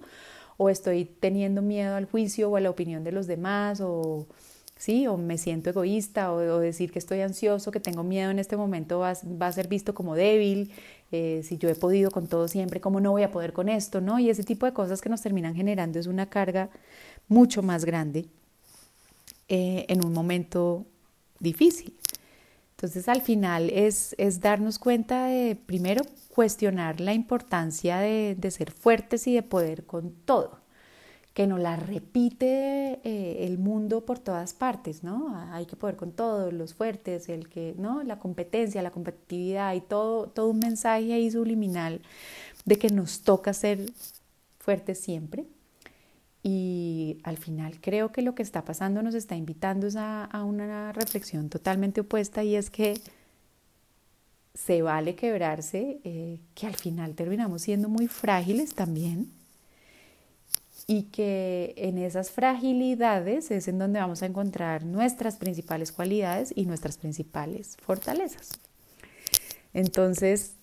o 0.57 0.71
estoy 0.71 1.05
teniendo 1.05 1.63
miedo 1.63 1.97
al 1.97 2.07
juicio 2.07 2.51
o 2.51 2.57
a 2.57 2.61
la 2.61 2.71
opinión 2.71 3.05
de 3.05 3.13
los 3.13 3.27
demás, 3.27 3.81
o 3.81 4.27
sí, 4.77 5.07
o 5.07 5.17
me 5.17 5.39
siento 5.39 5.71
egoísta, 5.71 6.33
o, 6.33 6.59
decir 6.61 6.91
que 6.93 6.99
estoy 6.99 7.21
ansioso, 7.21 7.71
que 7.71 7.81
tengo 7.81 8.03
miedo 8.03 8.31
en 8.31 8.39
este 8.39 8.57
momento 8.57 9.01
va, 9.01 9.11
a 9.11 9.53
ser 9.53 9.69
visto 9.69 9.95
como 9.95 10.15
débil, 10.15 10.73
eh, 11.13 11.43
si 11.45 11.59
yo 11.59 11.69
he 11.69 11.75
podido 11.75 12.11
con 12.11 12.29
todo 12.29 12.49
siempre, 12.49 12.81
¿cómo 12.81 13.01
no 13.01 13.11
voy 13.11 13.23
a 13.23 13.31
poder 13.31 13.53
con 13.53 13.69
esto? 13.69 14.01
¿no? 14.01 14.19
Y 14.19 14.31
ese 14.31 14.45
tipo 14.45 14.67
de 14.67 14.73
cosas 14.73 15.01
que 15.01 15.09
nos 15.09 15.23
terminan 15.23 15.55
generando 15.55 15.99
es 15.99 16.07
una 16.07 16.27
carga 16.27 16.71
mucho 17.29 17.63
más 17.63 17.85
grande 17.85 18.27
eh, 19.49 19.87
en 19.89 20.05
un 20.05 20.13
momento 20.13 20.87
difícil. 21.41 21.95
Entonces 22.79 23.09
al 23.09 23.23
final 23.23 23.71
es, 23.71 24.15
es 24.19 24.39
darnos 24.41 24.79
cuenta 24.79 25.27
de, 25.27 25.57
primero, 25.57 26.05
cuestionar 26.33 27.01
la 27.01 27.13
importancia 27.13 27.99
de, 27.99 28.37
de, 28.39 28.51
ser 28.53 28.71
fuertes 28.71 29.27
y 29.27 29.35
de 29.35 29.43
poder 29.43 29.85
con 29.85 30.13
todo, 30.13 30.61
que 31.35 31.49
nos 31.49 31.59
la 31.59 31.75
repite 31.75 33.01
eh, 33.03 33.47
el 33.49 33.59
mundo 33.59 34.07
por 34.07 34.21
todas 34.21 34.55
partes, 34.55 35.03
¿no? 35.03 35.37
Hay 35.51 35.67
que 35.67 35.75
poder 35.75 35.97
con 35.97 36.13
todo, 36.13 36.53
los 36.53 36.73
fuertes, 36.73 37.29
el 37.29 37.49
que, 37.49 37.75
¿no? 37.77 38.05
La 38.05 38.21
competencia, 38.21 38.81
la 38.81 38.93
competitividad 38.93 39.75
y 39.75 39.81
todo, 39.81 40.29
todo 40.29 40.49
un 40.49 40.61
mensaje 40.61 41.13
ahí 41.13 41.29
subliminal 41.33 42.01
de 42.65 42.77
que 42.77 42.91
nos 42.91 43.23
toca 43.23 43.53
ser 43.55 43.91
fuertes 44.61 45.01
siempre. 45.01 45.47
Y 46.43 47.19
al 47.25 47.37
final 47.37 47.81
creo 47.81 48.13
que 48.13 48.23
lo 48.23 48.35
que 48.35 48.43
está 48.43 48.65
pasando 48.65 49.03
nos 49.03 49.15
está 49.15 49.37
invitando 49.37 49.89
a, 49.97 50.25
a 50.25 50.45
una 50.45 50.93
reflexión 50.93 51.49
totalmente 51.49 52.03
opuesta 52.03 52.45
y 52.45 52.55
es 52.55 52.71
que 52.71 53.01
se 54.55 54.83
vale 54.83 55.15
quebrarse, 55.15 56.01
eh, 56.05 56.41
que 56.55 56.67
al 56.67 56.75
final 56.75 57.15
terminamos 57.15 57.63
siendo 57.63 57.89
muy 57.89 58.09
frágiles 58.09 58.75
también 58.75 59.31
y 60.89 61.05
que 61.05 61.75
en 61.77 61.99
esas 61.99 62.31
fragilidades 62.31 63.51
es 63.51 63.69
en 63.69 63.79
donde 63.79 64.01
vamos 64.01 64.23
a 64.23 64.27
encontrar 64.27 64.85
nuestras 64.85 65.37
principales 65.37 65.93
cualidades 65.93 66.53
y 66.57 66.65
nuestras 66.65 66.97
principales 66.97 67.77
fortalezas. 67.81 68.59
Entonces, 69.75 70.55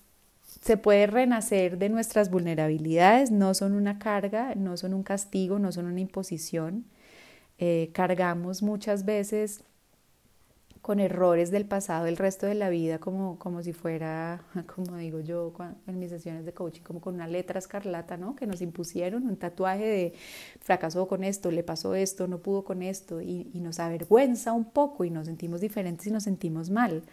se 0.66 0.76
puede 0.76 1.06
renacer 1.06 1.78
de 1.78 1.88
nuestras 1.88 2.28
vulnerabilidades, 2.28 3.30
no 3.30 3.54
son 3.54 3.72
una 3.72 4.00
carga, 4.00 4.56
no 4.56 4.76
son 4.76 4.94
un 4.94 5.04
castigo, 5.04 5.60
no 5.60 5.70
son 5.70 5.86
una 5.86 6.00
imposición. 6.00 6.86
Eh, 7.58 7.90
cargamos 7.92 8.64
muchas 8.64 9.04
veces 9.04 9.62
con 10.82 10.98
errores 10.98 11.52
del 11.52 11.66
pasado 11.66 12.06
el 12.06 12.16
resto 12.16 12.46
de 12.46 12.54
la 12.54 12.68
vida 12.68 12.98
como, 12.98 13.38
como 13.38 13.62
si 13.62 13.72
fuera, 13.72 14.42
como 14.74 14.96
digo 14.96 15.20
yo 15.20 15.52
en 15.86 16.00
mis 16.00 16.10
sesiones 16.10 16.44
de 16.44 16.52
coaching, 16.52 16.82
como 16.82 17.00
con 17.00 17.14
una 17.14 17.28
letra 17.28 17.60
escarlata, 17.60 18.16
¿no? 18.16 18.34
Que 18.34 18.48
nos 18.48 18.60
impusieron 18.60 19.24
un 19.28 19.36
tatuaje 19.36 19.84
de 19.84 20.14
fracasó 20.60 21.06
con 21.06 21.22
esto, 21.22 21.52
le 21.52 21.62
pasó 21.62 21.94
esto, 21.94 22.26
no 22.26 22.38
pudo 22.38 22.64
con 22.64 22.82
esto 22.82 23.20
y, 23.20 23.50
nos 23.54 23.78
avergüenza 23.78 24.52
un 24.52 24.64
poco 24.64 25.04
y 25.04 25.10
nos 25.10 25.26
sentimos 25.26 25.60
diferentes 25.60 26.08
y 26.08 26.10
nos 26.10 26.24
sentimos 26.24 26.70
mal. 26.70 27.04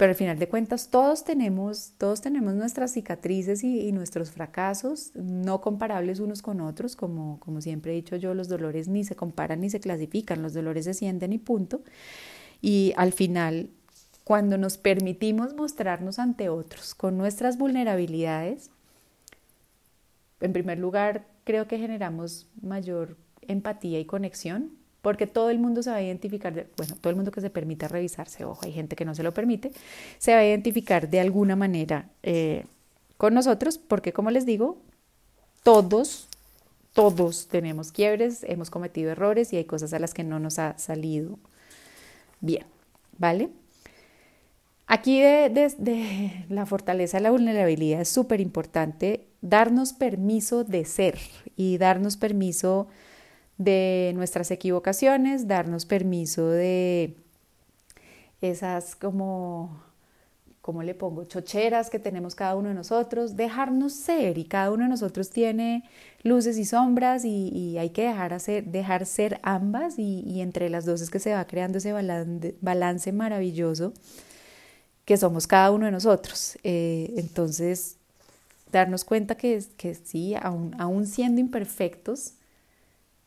Pero 0.00 0.12
al 0.12 0.16
final 0.16 0.38
de 0.38 0.48
cuentas 0.48 0.88
todos 0.88 1.24
tenemos, 1.24 1.92
todos 1.98 2.22
tenemos 2.22 2.54
nuestras 2.54 2.90
cicatrices 2.94 3.62
y, 3.62 3.92
nuestros 3.92 4.30
fracasos, 4.30 5.12
no 5.14 5.60
comparables 5.60 6.20
unos 6.20 6.40
con 6.40 6.62
otros, 6.62 6.96
como, 6.96 7.38
como 7.38 7.60
siempre 7.60 7.92
he 7.92 7.96
dicho 7.96 8.16
yo, 8.16 8.32
los 8.32 8.48
dolores 8.48 8.88
ni 8.88 9.04
se 9.04 9.14
comparan 9.14 9.60
ni 9.60 9.68
se 9.68 9.78
clasifican, 9.78 10.40
los 10.40 10.54
dolores 10.54 10.86
se 10.86 10.94
sienten 10.94 11.34
y 11.34 11.38
punto. 11.38 11.82
Y 12.62 12.94
al 12.96 13.12
final, 13.12 13.68
cuando 14.24 14.56
nos 14.56 14.78
permitimos 14.78 15.52
mostrarnos 15.52 16.18
ante 16.18 16.48
otros 16.48 16.94
con 16.94 17.18
nuestras 17.18 17.58
vulnerabilidades, 17.58 18.70
en 20.40 20.54
primer 20.54 20.78
lugar, 20.78 21.26
creo 21.44 21.68
que 21.68 21.76
generamos 21.76 22.48
mayor 22.62 23.18
empatía 23.42 24.00
y 24.00 24.06
conexión, 24.06 24.79
porque 25.02 25.26
todo 25.26 25.50
el 25.50 25.58
mundo 25.58 25.82
se 25.82 25.90
va 25.90 25.96
a 25.96 26.02
identificar, 26.02 26.66
bueno, 26.76 26.96
todo 27.00 27.10
el 27.10 27.16
mundo 27.16 27.30
que 27.30 27.40
se 27.40 27.50
permita 27.50 27.88
revisarse, 27.88 28.44
ojo, 28.44 28.60
hay 28.64 28.72
gente 28.72 28.96
que 28.96 29.04
no 29.04 29.14
se 29.14 29.22
lo 29.22 29.32
permite, 29.32 29.72
se 30.18 30.32
va 30.32 30.40
a 30.40 30.46
identificar 30.46 31.08
de 31.08 31.20
alguna 31.20 31.56
manera 31.56 32.08
eh, 32.22 32.64
con 33.16 33.34
nosotros, 33.34 33.78
porque 33.78 34.12
como 34.12 34.30
les 34.30 34.46
digo, 34.46 34.78
todos, 35.62 36.28
todos 36.92 37.48
tenemos 37.48 37.92
quiebres, 37.92 38.44
hemos 38.44 38.70
cometido 38.70 39.10
errores 39.10 39.52
y 39.52 39.56
hay 39.56 39.64
cosas 39.64 39.92
a 39.92 39.98
las 39.98 40.14
que 40.14 40.24
no 40.24 40.38
nos 40.38 40.58
ha 40.58 40.78
salido 40.78 41.38
bien, 42.40 42.66
¿vale? 43.18 43.50
Aquí 44.92 45.20
de, 45.20 46.44
la 46.48 46.66
fortaleza 46.66 47.18
de 47.18 47.22
la 47.22 47.30
vulnerabilidad 47.30 48.00
es 48.00 48.08
súper 48.08 48.40
importante 48.40 49.28
darnos 49.40 49.92
permiso 49.92 50.64
de 50.64 50.84
ser 50.84 51.16
y 51.56 51.78
darnos 51.78 52.16
permiso 52.16 52.88
de 52.88 53.09
nuestras 54.14 54.50
equivocaciones, 54.50 55.46
darnos 55.46 55.86
permiso 55.86 56.48
de 56.48 57.14
esas 58.40 58.96
como 58.96 59.90
¿cómo 60.60 60.82
le 60.82 60.94
pongo? 60.94 61.24
Chocheras 61.24 61.90
que 61.90 61.98
tenemos 61.98 62.34
cada 62.34 62.54
uno 62.54 62.68
de 62.68 62.74
nosotros, 62.74 63.36
dejarnos 63.36 63.92
ser 63.92 64.38
y 64.38 64.44
cada 64.44 64.70
uno 64.70 64.84
de 64.84 64.90
nosotros 64.90 65.30
tiene 65.30 65.84
luces 66.22 66.58
y 66.58 66.64
sombras 66.64 67.24
y, 67.24 67.76
hay 67.78 67.90
que 67.90 68.02
dejar, 68.02 68.34
hacer, 68.34 68.64
dejar 68.66 69.06
ser 69.06 69.40
ambas 69.42 69.98
y, 69.98 70.40
entre 70.40 70.68
las 70.70 70.84
dos 70.84 71.00
es 71.00 71.10
que 71.10 71.18
se 71.18 71.32
va 71.32 71.46
creando 71.46 71.78
ese 71.78 71.92
balance, 72.60 73.12
maravilloso 73.12 73.92
que 75.04 75.16
somos 75.16 75.46
cada 75.46 75.70
uno 75.70 75.86
de 75.86 75.92
nosotros. 75.92 76.58
Eh, 76.62 77.14
entonces, 77.16 77.96
darnos 78.70 79.04
cuenta 79.04 79.34
que, 79.36 79.64
que 79.76 79.94
sí, 79.94 80.34
aún, 80.40 80.76
aún 80.78 81.06
siendo 81.06 81.40
imperfectos, 81.40 82.34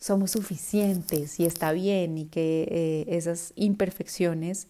somos 0.04 0.32
suficientes 0.32 1.40
y 1.40 1.46
está 1.46 1.72
bien 1.72 2.18
y 2.18 2.26
que 2.26 2.68
eh, 2.70 3.06
esas 3.16 3.54
imperfecciones 3.56 4.68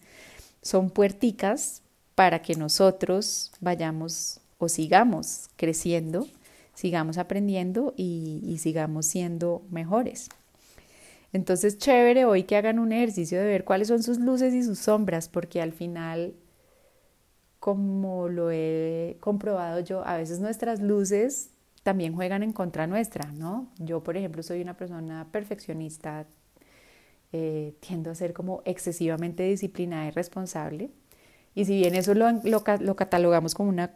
son 0.62 0.90
puerticas 0.90 1.82
para 2.14 2.40
que 2.40 2.54
nosotros 2.54 3.50
vayamos 3.60 4.38
o 4.58 4.68
sigamos 4.68 5.48
creciendo, 5.56 6.28
sigamos 6.72 7.18
aprendiendo 7.18 7.94
y, 7.96 8.58
sigamos 8.60 9.06
siendo 9.06 9.62
mejores. 9.72 10.28
Entonces, 11.32 11.78
chévere 11.78 12.26
hoy 12.26 12.44
que 12.44 12.54
hagan 12.54 12.78
un 12.78 12.92
ejercicio 12.92 13.40
de 13.40 13.46
ver 13.46 13.64
cuáles 13.64 13.88
son 13.88 14.04
sus 14.04 14.20
luces 14.20 14.54
y 14.54 14.62
sus 14.62 14.78
sombras, 14.78 15.28
porque 15.28 15.60
al 15.60 15.72
final, 15.72 16.34
como 17.58 18.28
lo 18.28 18.52
he 18.52 19.16
comprobado 19.18 19.80
yo, 19.80 20.06
a 20.06 20.16
veces 20.16 20.38
nuestras 20.38 20.78
luces 20.78 21.50
también 21.84 22.14
juegan 22.14 22.42
en 22.42 22.52
contra 22.52 22.86
nuestra, 22.86 23.30
¿no? 23.32 23.68
Yo, 23.78 24.02
por 24.02 24.16
ejemplo, 24.16 24.42
soy 24.42 24.62
una 24.62 24.74
persona 24.74 25.28
perfeccionista, 25.30 26.26
eh, 27.30 27.74
tiendo 27.80 28.10
a 28.10 28.14
ser 28.14 28.32
como 28.32 28.62
excesivamente 28.64 29.42
disciplinada 29.42 30.06
y 30.08 30.10
responsable. 30.10 30.90
Y 31.54 31.66
si 31.66 31.76
bien 31.76 31.94
eso 31.94 32.14
lo, 32.14 32.30
lo, 32.42 32.96
catalogamos 32.96 33.54
como 33.54 33.68
una 33.68 33.92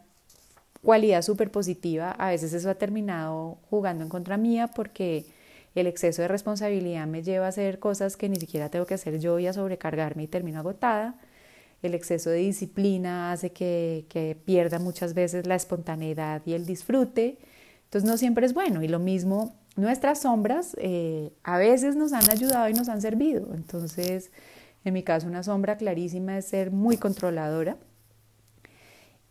cualidad 0.83 1.23
súper 1.23 1.49
positiva, 1.51 2.11
a 2.11 2.29
veces 2.29 2.53
eso 2.53 2.69
ha 2.69 2.75
terminado 2.75 3.57
jugando 3.69 4.03
en 4.03 4.09
contra 4.09 4.37
mía 4.37 4.67
porque 4.67 5.25
el 5.73 5.87
exceso 5.87 6.21
de 6.21 6.27
responsabilidad 6.27 7.07
me 7.07 7.23
lleva 7.23 7.47
a 7.47 7.49
hacer 7.49 7.79
cosas 7.79 8.17
que 8.17 8.29
ni 8.29 8.35
siquiera 8.35 8.69
tengo 8.69 8.85
que 8.85 8.93
hacer 8.93 9.19
yo 9.19 9.39
y 9.39 9.47
a 9.47 9.53
sobrecargarme 9.53 10.23
y 10.23 10.27
termino 10.27 10.59
agotada. 10.59 11.15
El 11.81 11.95
exceso 11.95 12.29
de 12.29 12.37
disciplina 12.37 13.31
hace 13.31 13.51
que, 13.51 14.05
que 14.09 14.37
pierda 14.45 14.77
muchas 14.77 15.15
veces 15.15 15.47
la 15.47 15.55
espontaneidad 15.55 16.43
y 16.45 16.53
el 16.53 16.67
disfrute. 16.67 17.39
Entonces 17.89 18.09
no 18.09 18.17
siempre 18.17 18.45
es 18.45 18.53
bueno. 18.53 18.81
Y 18.83 18.87
lo 18.87 18.99
mismo, 18.99 19.55
nuestras 19.75 20.21
sombras 20.21 20.75
eh, 20.79 21.33
a 21.43 21.57
veces 21.57 21.95
nos 21.95 22.13
han 22.13 22.29
ayudado 22.29 22.69
y 22.69 22.73
nos 22.73 22.89
han 22.89 23.01
servido. 23.01 23.53
Entonces 23.53 24.31
en 24.83 24.93
mi 24.93 25.03
caso, 25.03 25.27
una 25.27 25.43
sombra 25.43 25.77
clarísima 25.77 26.37
es 26.37 26.45
ser 26.45 26.71
muy 26.71 26.97
controladora. 26.97 27.77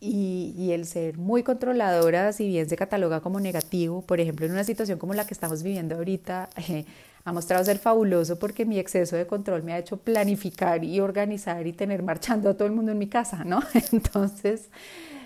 Y, 0.01 0.71
el 0.71 0.85
ser 0.85 1.17
muy 1.17 1.43
controladora, 1.43 2.31
si 2.31 2.47
bien 2.47 2.69
se 2.69 2.77
cataloga 2.77 3.19
como 3.19 3.41
negativo, 3.41 4.01
por 4.01 4.21
ejemplo, 4.21 4.45
en 4.45 4.53
una 4.53 4.63
situación 4.63 4.97
como 4.97 5.13
la 5.13 5.27
que 5.27 5.33
estamos 5.33 5.61
viviendo 5.61 5.95
ahorita, 5.95 6.49
eh, 6.69 6.85
ha 7.25 7.33
mostrado 7.33 7.65
ser 7.65 7.79
fabuloso 7.79 8.39
porque 8.39 8.65
mi 8.65 8.79
exceso 8.79 9.17
de 9.17 9.27
control 9.27 9.63
me 9.63 9.73
ha 9.73 9.77
hecho 9.77 9.97
planificar 9.97 10.85
y 10.85 11.01
organizar 11.01 11.67
y 11.67 11.73
tener 11.73 12.01
marchando 12.01 12.49
a 12.49 12.53
todo 12.53 12.65
el 12.65 12.73
mundo 12.73 12.93
en 12.93 12.97
mi 12.97 13.07
casa, 13.07 13.43
¿no? 13.43 13.59
Entonces, 13.91 14.69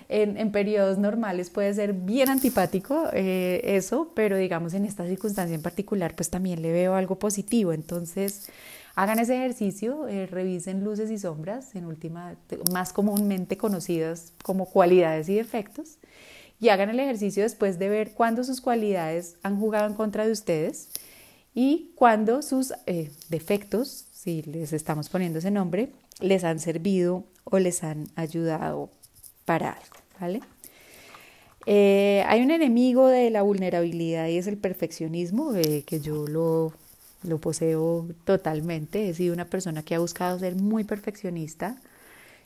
en, 0.08 0.52
periodos 0.52 0.98
normales 0.98 1.50
puede 1.50 1.72
ser 1.74 1.92
bien 1.92 2.28
antipático 2.28 3.08
eh, 3.12 3.60
eso, 3.64 4.12
pero 4.14 4.36
digamos 4.36 4.74
en 4.74 4.84
esta 4.84 5.06
circunstancia 5.06 5.54
en 5.54 5.62
particular, 5.62 6.14
pues 6.14 6.30
también 6.30 6.62
le 6.62 6.72
veo 6.72 6.94
algo 6.94 7.18
positivo. 7.18 7.72
Entonces, 7.72 8.50
Hagan 8.96 9.18
ese 9.18 9.34
ejercicio, 9.36 10.06
eh, 10.06 10.26
revisen 10.26 10.84
luces 10.84 11.10
y 11.10 11.18
sombras, 11.18 11.74
en 11.74 11.84
última, 11.84 12.36
más 12.72 12.92
comúnmente 12.92 13.56
conocidas 13.56 14.32
como 14.44 14.66
cualidades 14.66 15.28
y 15.28 15.34
defectos, 15.34 15.98
y 16.60 16.68
hagan 16.68 16.90
el 16.90 17.00
ejercicio 17.00 17.42
después 17.42 17.80
de 17.80 17.88
ver 17.88 18.12
cuándo 18.12 18.44
sus 18.44 18.60
cualidades 18.60 19.36
han 19.42 19.58
jugado 19.58 19.88
en 19.88 19.94
contra 19.94 20.24
de 20.24 20.30
ustedes 20.30 20.90
y 21.54 21.90
cuándo 21.96 22.40
sus 22.42 22.72
eh, 22.86 23.10
defectos, 23.30 24.06
si 24.12 24.42
les 24.42 24.72
estamos 24.72 25.08
poniendo 25.08 25.40
ese 25.40 25.50
nombre, 25.50 25.90
les 26.20 26.44
han 26.44 26.60
servido 26.60 27.24
o 27.42 27.58
les 27.58 27.82
han 27.82 28.06
ayudado 28.14 28.90
para 29.44 29.72
algo, 29.72 29.96
¿vale? 30.20 30.40
Eh, 31.66 32.22
hay 32.26 32.42
un 32.42 32.50
enemigo 32.50 33.08
de 33.08 33.30
la 33.30 33.42
vulnerabilidad 33.42 34.28
y 34.28 34.36
es 34.38 34.46
el 34.46 34.58
perfeccionismo, 34.58 35.52
que 35.86 36.00
yo 36.00 36.26
lo 36.26 36.72
lo 37.24 37.38
poseo 37.38 38.06
totalmente. 38.24 39.08
He 39.08 39.14
sido 39.14 39.34
una 39.34 39.46
persona 39.46 39.82
que 39.82 39.94
ha 39.94 39.98
buscado 39.98 40.38
ser 40.38 40.54
muy 40.56 40.84
perfeccionista 40.84 41.76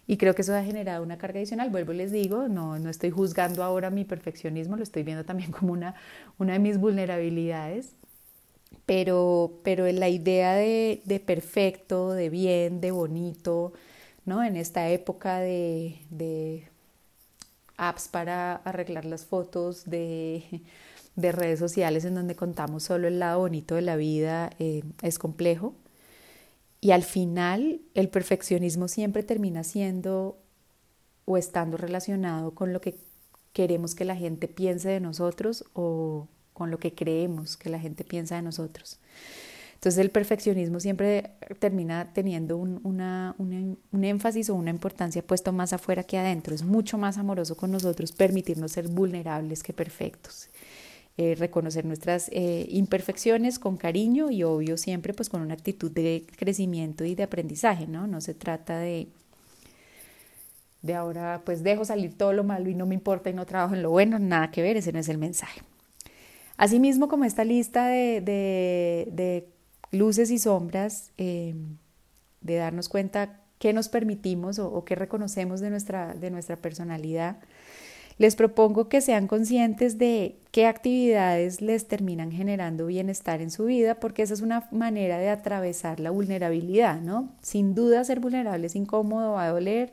y 0.07 0.17
creo 0.17 0.35
que 0.35 0.43
eso 0.43 0.55
ha 0.55 0.65
generado 0.65 1.03
una 1.03 1.19
carga 1.19 1.39
adicional. 1.41 1.71
Vuelvo 1.71 1.93
y 1.93 1.97
les 1.99 2.13
digo, 2.13 2.49
no, 2.49 2.79
no 2.79 2.91
estoy 2.91 3.11
juzgando 3.11 3.63
ahora 3.65 3.91
mi 3.91 4.05
perfeccionismo, 4.05 4.77
lo 4.77 4.83
estoy 4.83 5.03
viendo 5.03 5.25
también 5.25 5.53
como 5.59 5.73
una, 5.73 5.95
una 6.39 6.55
de 6.55 6.59
mis 6.61 6.79
vulnerabilidades. 6.79 7.95
Pero, 8.87 9.61
pero 9.65 9.91
la 9.93 10.09
idea 10.09 10.55
de, 10.55 11.03
de 11.05 11.21
perfecto, 11.21 12.13
de 12.13 12.31
bien, 12.31 12.81
de 12.81 12.91
bonito, 12.91 13.73
¿no? 14.25 14.43
En 14.43 14.57
esta 14.57 14.89
época 14.89 15.41
de 15.41 16.68
apps 17.79 18.09
para 18.09 18.57
arreglar 18.57 19.07
las 19.07 19.25
fotos, 19.25 19.89
de 19.89 20.63
de 21.19 21.33
redes 21.33 21.59
sociales 21.59 22.05
en 22.05 22.15
donde 22.15 22.37
contamos 22.37 22.85
solo 22.85 23.09
el 23.09 23.19
lado 23.19 23.41
bonito 23.41 23.75
de 23.75 23.83
la 23.83 23.97
vida 23.97 24.51
eh, 24.61 24.85
es 25.03 25.19
complejo. 25.19 25.75
Y 26.81 26.93
al 26.93 27.03
final 27.03 27.81
el 27.95 28.09
perfeccionismo 28.09 28.87
siempre 28.87 29.25
termina 29.25 29.65
siendo 29.65 30.39
o 31.25 31.37
estando 31.37 31.77
relacionado 31.77 32.53
con 32.53 32.73
lo 32.73 32.81
que 32.81 32.97
queremos 33.53 33.97
que 33.97 34.05
la 34.05 34.15
gente 34.15 34.47
piense 34.47 34.91
de 34.91 35.01
nosotros 35.01 35.65
o 35.73 36.29
con 36.53 36.71
lo 36.71 36.79
que 36.79 36.95
creemos 36.95 37.57
que 37.57 37.69
la 37.69 37.81
gente 37.81 38.05
piensa 38.05 38.37
de 38.37 38.43
nosotros. 38.43 39.01
Entonces 39.79 39.99
el 39.99 40.11
perfeccionismo 40.11 40.81
siempre 40.81 41.31
termina 41.61 42.13
teniendo 42.13 42.57
un, 42.57 42.81
un, 42.83 44.05
énfasis 44.05 44.51
o 44.51 44.57
una 44.57 44.71
importancia 44.71 45.23
puesto 45.23 45.53
más 45.53 45.73
afuera 45.73 46.03
que 46.03 46.19
adentro. 46.19 46.53
Es 46.53 46.65
mucho 46.65 46.99
más 46.99 47.17
amoroso 47.17 47.57
con 47.57 47.71
nosotros 47.71 48.11
permitirnos 48.11 48.73
ser 48.73 48.89
vulnerables 48.89 49.63
que 49.63 49.73
perfectos. 49.73 50.49
Eh, 51.17 51.37
reconocer 51.37 51.85
nuestras 51.85 52.29
eh, 52.33 52.67
imperfecciones 52.71 53.61
con 53.61 53.77
cariño 53.77 54.33
y 54.33 54.43
obvio 54.43 54.77
siempre 54.77 55.15
pues 55.15 55.29
con 55.29 55.43
una 55.43 55.55
actitud 55.55 55.93
de 55.93 56.25
crecimiento 56.37 57.05
y 57.05 57.15
de 57.15 57.23
aprendizaje, 57.23 57.87
¿no? 57.87 58.09
No 58.09 58.21
se 58.21 58.35
trata 58.35 58.81
de, 58.81 59.07
de 60.83 60.95
ahora 60.95 61.43
pues 61.45 61.63
dejo 61.63 61.85
salir 61.85 62.19
todo 62.19 62.33
lo 62.33 62.43
malo 62.43 62.69
y 62.69 62.75
no 62.75 62.87
me 62.87 62.95
importa 62.95 63.31
y 63.31 63.35
no 63.35 63.47
trabajo 63.47 63.75
en 63.75 63.83
lo 63.83 63.91
bueno, 63.91 64.19
nada 64.19 64.51
que 64.51 64.63
ver, 64.63 64.77
ese 64.77 64.93
no 64.93 64.99
es 64.99 65.09
el 65.09 65.19
mensaje. 65.19 65.61
Asimismo, 66.59 67.07
como 67.07 67.25
esta 67.25 67.45
lista 67.45 67.87
de, 67.87 68.21
de, 68.21 69.49
luces 69.91 70.31
y 70.31 70.39
sombras, 70.39 71.11
eh, 71.19 71.55
de 72.41 72.55
darnos 72.57 72.89
cuenta 72.89 73.41
qué 73.59 73.73
nos 73.73 73.89
permitimos 73.89 74.59
o, 74.59 74.85
qué 74.85 74.95
reconocemos 74.95 75.61
de 75.61 75.71
nuestra, 75.71 76.15
de 76.15 76.31
nuestra 76.31 76.57
personalidad, 76.57 77.39
les 78.19 78.35
propongo 78.35 78.89
que 78.89 79.01
sean 79.01 79.29
conscientes 79.29 79.97
de 79.97 80.37
qué 80.51 80.67
actividades 80.67 81.61
les 81.61 81.87
terminan 81.87 82.33
generando 82.33 82.87
bienestar 82.87 83.41
en 83.41 83.51
su 83.51 83.67
vida, 83.67 84.01
porque 84.01 84.23
esa 84.23 84.35
es 84.35 84.41
una 84.41 84.69
manera 84.73 85.19
de 85.19 85.29
atravesar 85.29 86.01
la 86.01 86.11
vulnerabilidad, 86.11 87.01
¿no? 87.01 87.33
Sin 87.43 87.75
duda 87.75 88.03
ser 88.03 88.19
vulnerable 88.19 88.67
es 88.67 88.75
incómodo, 88.75 89.33
va 89.33 89.45
a 89.45 89.51
doler, 89.51 89.93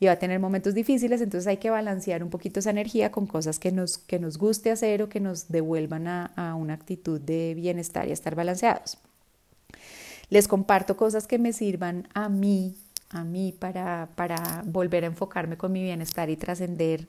y 0.00 0.06
va 0.06 0.12
a 0.12 0.16
tener 0.16 0.40
momentos 0.40 0.74
difíciles, 0.74 1.20
entonces 1.20 1.46
hay 1.46 1.58
que 1.58 1.68
balancear 1.68 2.24
un 2.24 2.30
poquito 2.30 2.60
esa 2.60 2.70
energía 2.70 3.12
con 3.12 3.26
cosas 3.26 3.58
que 3.58 3.70
nos, 3.70 3.98
que 3.98 4.18
nos 4.18 4.38
guste 4.38 4.70
hacer 4.70 5.02
o 5.02 5.10
que 5.10 5.20
nos 5.20 5.48
devuelvan 5.48 6.08
a, 6.08 6.54
una 6.58 6.72
actitud 6.72 7.20
de 7.20 7.54
bienestar 7.54 8.08
y 8.08 8.10
a 8.10 8.14
estar 8.14 8.34
balanceados. 8.34 8.96
Les 10.30 10.46
comparto 10.46 10.96
cosas 10.96 11.26
que 11.26 11.38
me 11.38 11.52
sirvan 11.52 12.08
a 12.14 12.28
mí, 12.28 12.76
a 13.10 13.24
mí 13.24 13.52
para, 13.52 14.08
para 14.14 14.62
volver 14.64 15.02
a 15.02 15.08
enfocarme 15.08 15.56
con 15.56 15.72
mi 15.72 15.82
bienestar 15.82 16.30
y 16.30 16.36
trascender 16.36 17.08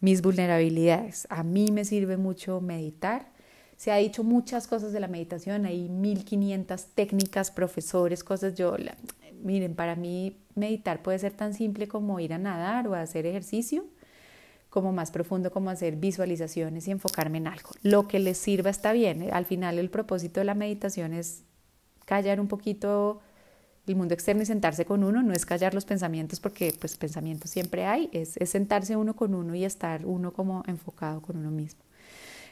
mis 0.00 0.20
vulnerabilidades. 0.20 1.26
A 1.30 1.44
mí 1.44 1.70
me 1.72 1.86
sirve 1.86 2.18
mucho 2.18 2.60
meditar. 2.60 3.32
Se 3.78 3.90
ha 3.90 3.96
dicho 3.96 4.22
muchas 4.22 4.66
cosas 4.66 4.92
de 4.92 5.00
la 5.00 5.08
meditación, 5.08 5.64
hay 5.64 5.88
1500 5.88 6.86
técnicas, 6.94 7.50
profesores, 7.50 8.22
cosas. 8.22 8.54
Yo, 8.54 8.76
miren, 9.42 9.74
para 9.74 9.96
mí 9.96 10.36
meditar 10.54 11.02
puede 11.02 11.18
ser 11.18 11.32
tan 11.32 11.54
simple 11.54 11.88
como 11.88 12.20
ir 12.20 12.34
a 12.34 12.38
nadar 12.38 12.86
o 12.86 12.94
hacer 12.94 13.24
ejercicio, 13.24 13.86
como 14.68 14.92
más 14.92 15.10
profundo 15.10 15.50
como 15.50 15.70
hacer 15.70 15.96
visualizaciones 15.96 16.86
y 16.86 16.90
enfocarme 16.90 17.38
en 17.38 17.46
algo. 17.46 17.70
Lo 17.82 18.08
que 18.08 18.18
les 18.18 18.36
sirva 18.36 18.68
está 18.68 18.92
bien. 18.92 19.32
Al 19.32 19.46
final 19.46 19.78
el 19.78 19.88
propósito 19.88 20.40
de 20.40 20.44
la 20.44 20.54
meditación 20.54 21.14
es 21.14 21.44
callar 22.04 22.40
un 22.40 22.48
poquito 22.48 23.20
el 23.86 23.96
mundo 23.96 24.14
externo 24.14 24.42
y 24.42 24.46
sentarse 24.46 24.84
con 24.84 25.02
uno, 25.02 25.22
no 25.22 25.32
es 25.32 25.44
callar 25.44 25.74
los 25.74 25.84
pensamientos 25.84 26.38
porque 26.40 26.72
pues 26.78 26.96
pensamientos 26.96 27.50
siempre 27.50 27.84
hay, 27.84 28.08
es, 28.12 28.38
sentarse 28.48 28.96
uno 28.96 29.16
con 29.16 29.34
uno 29.34 29.54
y 29.54 29.64
estar 29.64 30.06
uno 30.06 30.32
como 30.32 30.62
enfocado 30.66 31.20
con 31.20 31.36
uno 31.36 31.50
mismo. 31.50 31.82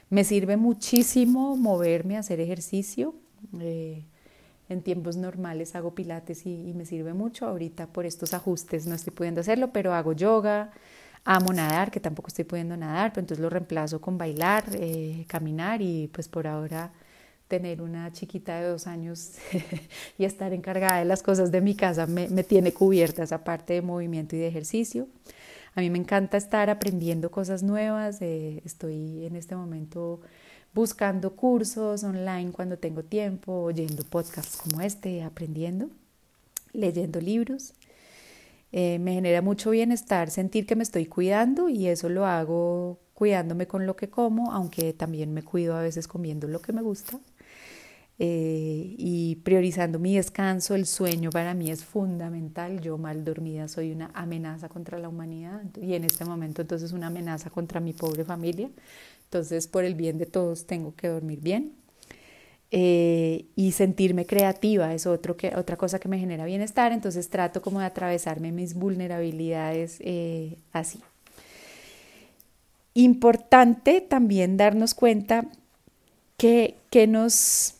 Me 0.08 0.24
sirve 0.24 0.56
muchísimo 0.56 1.56
moverme, 1.56 2.18
hacer 2.18 2.40
ejercicio. 2.40 3.14
Eh, 3.60 4.04
en 4.68 4.82
tiempos 4.82 5.16
normales 5.16 5.74
hago 5.74 5.94
pilates 5.94 6.46
y, 6.46 6.72
me 6.74 6.84
sirve 6.84 7.12
mucho. 7.12 7.46
Ahorita 7.46 7.86
por 7.86 8.06
estos 8.06 8.34
ajustes 8.34 8.86
no 8.86 8.94
estoy 8.94 9.12
pudiendo 9.12 9.40
hacerlo, 9.40 9.72
pero 9.72 9.94
hago 9.94 10.12
yoga, 10.12 10.70
amo 11.24 11.52
nadar, 11.52 11.90
que 11.90 12.00
tampoco 12.00 12.28
estoy 12.28 12.44
pudiendo 12.44 12.76
nadar, 12.76 13.12
pero 13.12 13.22
entonces 13.22 13.42
lo 13.42 13.50
reemplazo 13.50 14.00
con 14.00 14.18
bailar, 14.18 14.64
eh, 14.74 15.24
caminar 15.28 15.82
y 15.82 16.08
pues 16.08 16.28
por 16.28 16.46
ahora 16.46 16.92
tener 17.50 17.82
una 17.82 18.12
chiquita 18.12 18.60
de 18.60 18.68
dos 18.68 18.86
años 18.86 19.32
y 20.18 20.24
estar 20.24 20.52
encargada 20.54 21.00
de 21.00 21.04
las 21.04 21.22
cosas 21.22 21.50
de 21.50 21.60
mi 21.60 21.74
casa 21.74 22.06
me, 22.06 22.28
me 22.28 22.44
tiene 22.44 22.72
cubierta 22.72 23.24
esa 23.24 23.42
parte 23.42 23.74
de 23.74 23.82
movimiento 23.82 24.36
y 24.36 24.38
de 24.38 24.46
ejercicio. 24.46 25.08
A 25.74 25.80
mí 25.80 25.90
me 25.90 25.98
encanta 25.98 26.36
estar 26.36 26.70
aprendiendo 26.70 27.30
cosas 27.30 27.62
nuevas. 27.62 28.22
Eh, 28.22 28.62
estoy 28.64 29.26
en 29.26 29.34
este 29.34 29.56
momento 29.56 30.20
buscando 30.72 31.34
cursos 31.34 32.04
online 32.04 32.52
cuando 32.52 32.78
tengo 32.78 33.02
tiempo, 33.02 33.52
oyendo 33.62 34.04
podcasts 34.04 34.56
como 34.56 34.80
este, 34.80 35.22
aprendiendo, 35.24 35.90
leyendo 36.72 37.20
libros. 37.20 37.74
Eh, 38.70 39.00
me 39.00 39.14
genera 39.14 39.42
mucho 39.42 39.70
bienestar 39.70 40.30
sentir 40.30 40.66
que 40.66 40.76
me 40.76 40.84
estoy 40.84 41.06
cuidando 41.06 41.68
y 41.68 41.88
eso 41.88 42.08
lo 42.08 42.26
hago 42.26 43.00
cuidándome 43.14 43.66
con 43.66 43.86
lo 43.86 43.96
que 43.96 44.08
como, 44.08 44.52
aunque 44.52 44.92
también 44.92 45.34
me 45.34 45.42
cuido 45.42 45.76
a 45.76 45.82
veces 45.82 46.06
comiendo 46.06 46.46
lo 46.46 46.62
que 46.62 46.72
me 46.72 46.80
gusta. 46.82 47.18
Eh, 48.22 48.96
y 48.98 49.36
priorizando 49.36 49.98
mi 49.98 50.16
descanso, 50.16 50.74
el 50.74 50.84
sueño 50.84 51.30
para 51.30 51.54
mí 51.54 51.70
es 51.70 51.84
fundamental. 51.84 52.80
Yo 52.82 52.98
mal 52.98 53.24
dormida 53.24 53.66
soy 53.66 53.92
una 53.92 54.10
amenaza 54.12 54.68
contra 54.68 54.98
la 54.98 55.08
humanidad 55.08 55.62
y 55.80 55.94
en 55.94 56.04
este 56.04 56.26
momento 56.26 56.60
entonces 56.60 56.92
una 56.92 57.06
amenaza 57.06 57.48
contra 57.48 57.80
mi 57.80 57.94
pobre 57.94 58.26
familia. 58.26 58.68
Entonces, 59.24 59.66
por 59.66 59.84
el 59.84 59.94
bien 59.94 60.18
de 60.18 60.26
todos, 60.26 60.66
tengo 60.66 60.94
que 60.94 61.08
dormir 61.08 61.40
bien. 61.40 61.72
Eh, 62.72 63.46
y 63.56 63.72
sentirme 63.72 64.26
creativa 64.26 64.92
es 64.92 65.06
otro 65.06 65.36
que, 65.36 65.56
otra 65.56 65.76
cosa 65.76 65.98
que 65.98 66.08
me 66.08 66.18
genera 66.18 66.44
bienestar, 66.44 66.92
entonces 66.92 67.28
trato 67.28 67.62
como 67.62 67.80
de 67.80 67.86
atravesarme 67.86 68.52
mis 68.52 68.74
vulnerabilidades 68.74 69.96
eh, 70.00 70.58
así. 70.72 71.00
Importante 72.92 74.02
también 74.02 74.58
darnos 74.58 74.94
cuenta 74.94 75.46
que, 76.36 76.76
que, 76.90 77.06
nos, 77.06 77.74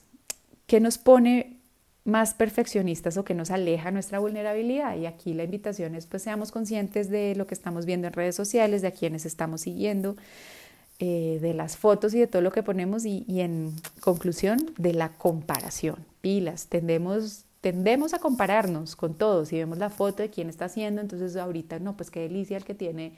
que 0.71 0.79
nos 0.79 0.99
pone 0.99 1.57
más 2.05 2.33
perfeccionistas 2.33 3.17
o 3.17 3.25
que 3.25 3.35
nos 3.35 3.51
aleja 3.51 3.91
nuestra 3.91 4.21
vulnerabilidad. 4.21 4.97
Y 4.97 5.07
aquí 5.07 5.35
la 5.35 5.43
invitación 5.43 5.97
es 5.97 6.07
pues 6.07 6.23
seamos 6.23 6.53
conscientes 6.53 7.11
de 7.11 7.35
lo 7.35 7.49
que 7.49 7.55
estamos 7.55 7.87
viendo 7.87 8.07
en 8.07 8.13
redes 8.13 8.37
sociales, 8.37 8.81
de 8.81 8.87
a 8.87 8.93
quienes 8.93 9.27
estamos 9.27 9.63
siguiendo, 9.63 10.15
eh, 11.01 11.41
de 11.43 11.55
las 11.55 11.77
fotos 11.77 12.15
y 12.15 12.21
de 12.21 12.29
todo 12.29 12.41
lo 12.41 12.53
que 12.53 12.63
ponemos 12.63 13.05
y, 13.05 13.25
en 13.41 13.75
conclusión 13.99 14.59
de 14.79 14.95
la 14.95 15.09
comparación. 15.09 15.97
Pilas, 16.21 16.69
tendemos, 16.69 17.47
tendemos 17.61 18.15
a 18.15 18.21
compararnos 18.21 18.95
con 18.95 19.15
todos. 19.15 19.49
Si 19.49 19.57
vemos 19.57 19.79
la 19.79 19.91
foto 19.91 20.23
de 20.23 20.31
quién 20.31 20.49
está 20.49 20.67
haciendo, 20.67 21.01
entonces 21.01 21.35
ahorita 21.35 21.81
no, 21.81 21.97
pues 21.97 22.13
qué 22.13 22.21
delicia 22.21 22.57
el 22.57 22.65
que 22.65 22.75
tiene 22.77 23.15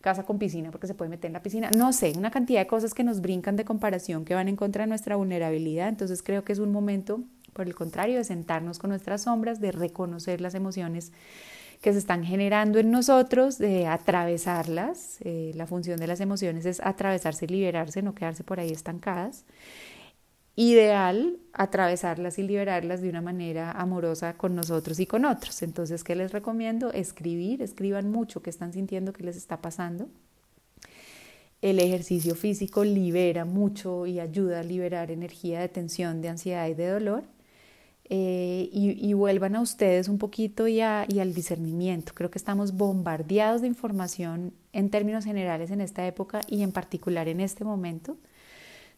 casa 0.00 0.24
con 0.24 0.38
piscina 0.38 0.70
porque 0.70 0.86
se 0.86 0.94
puede 0.94 1.08
meter 1.08 1.28
en 1.28 1.32
la 1.32 1.42
piscina. 1.42 1.70
No 1.76 1.92
sé, 1.92 2.12
una 2.16 2.30
cantidad 2.30 2.60
de 2.60 2.66
cosas 2.66 2.94
que 2.94 3.04
nos 3.04 3.20
brincan 3.20 3.56
de 3.56 3.64
comparación 3.64 4.24
que 4.24 4.34
van 4.34 4.48
en 4.48 4.56
contra 4.56 4.84
de 4.84 4.88
nuestra 4.88 5.16
vulnerabilidad. 5.16 5.88
Entonces 5.88 6.22
creo 6.22 6.44
que 6.44 6.52
es 6.52 6.58
un 6.58 6.72
momento, 6.72 7.20
por 7.52 7.66
el 7.66 7.74
contrario, 7.74 8.16
de 8.16 8.24
sentarnos 8.24 8.78
con 8.78 8.90
nuestras 8.90 9.22
sombras, 9.22 9.60
de 9.60 9.72
reconocer 9.72 10.40
las 10.40 10.54
emociones 10.54 11.12
que 11.80 11.92
se 11.92 11.98
están 11.98 12.24
generando 12.24 12.78
en 12.78 12.90
nosotros, 12.90 13.58
de 13.58 13.86
atravesarlas. 13.86 15.18
Eh, 15.20 15.52
la 15.54 15.66
función 15.66 15.98
de 15.98 16.06
las 16.06 16.20
emociones 16.20 16.66
es 16.66 16.80
atravesarse 16.80 17.44
y 17.44 17.48
liberarse, 17.48 18.02
no 18.02 18.14
quedarse 18.14 18.44
por 18.44 18.58
ahí 18.58 18.70
estancadas. 18.70 19.44
Ideal 20.60 21.38
atravesarlas 21.52 22.36
y 22.40 22.42
liberarlas 22.42 23.00
de 23.00 23.08
una 23.08 23.20
manera 23.20 23.70
amorosa 23.70 24.36
con 24.36 24.56
nosotros 24.56 24.98
y 24.98 25.06
con 25.06 25.24
otros. 25.24 25.62
Entonces, 25.62 26.02
¿qué 26.02 26.16
les 26.16 26.32
recomiendo? 26.32 26.92
Escribir, 26.92 27.62
escriban 27.62 28.10
mucho 28.10 28.42
qué 28.42 28.50
están 28.50 28.72
sintiendo, 28.72 29.12
qué 29.12 29.22
les 29.22 29.36
está 29.36 29.62
pasando. 29.62 30.08
El 31.62 31.78
ejercicio 31.78 32.34
físico 32.34 32.82
libera 32.82 33.44
mucho 33.44 34.04
y 34.04 34.18
ayuda 34.18 34.58
a 34.58 34.62
liberar 34.64 35.12
energía 35.12 35.60
de 35.60 35.68
tensión, 35.68 36.20
de 36.22 36.30
ansiedad 36.30 36.66
y 36.66 36.74
de 36.74 36.88
dolor. 36.88 37.22
Eh, 38.10 38.68
y, 38.72 39.12
vuelvan 39.12 39.54
a 39.54 39.60
ustedes 39.60 40.08
un 40.08 40.18
poquito 40.18 40.66
y, 40.66 40.78
y, 40.78 40.80
al 40.80 41.34
discernimiento. 41.34 42.14
Creo 42.16 42.32
que 42.32 42.38
estamos 42.38 42.72
bombardeados 42.72 43.60
de 43.60 43.68
información 43.68 44.52
en 44.72 44.90
términos 44.90 45.24
generales 45.24 45.70
en 45.70 45.80
esta 45.80 46.04
época 46.04 46.40
y 46.48 46.62
en 46.64 46.72
particular 46.72 47.28
en 47.28 47.38
este 47.38 47.62
momento. 47.62 48.16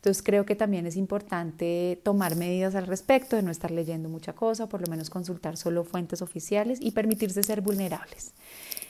Entonces 0.00 0.22
creo 0.22 0.46
que 0.46 0.56
también 0.56 0.86
es 0.86 0.96
importante 0.96 2.00
tomar 2.02 2.34
medidas 2.34 2.74
al 2.74 2.86
respecto, 2.86 3.36
de 3.36 3.42
no 3.42 3.50
estar 3.50 3.70
leyendo 3.70 4.08
mucha 4.08 4.32
cosa, 4.32 4.66
por 4.66 4.80
lo 4.80 4.86
menos 4.86 5.10
consultar 5.10 5.58
solo 5.58 5.84
fuentes 5.84 6.22
oficiales 6.22 6.78
y 6.80 6.92
permitirse 6.92 7.42
ser 7.42 7.60
vulnerables. 7.60 8.32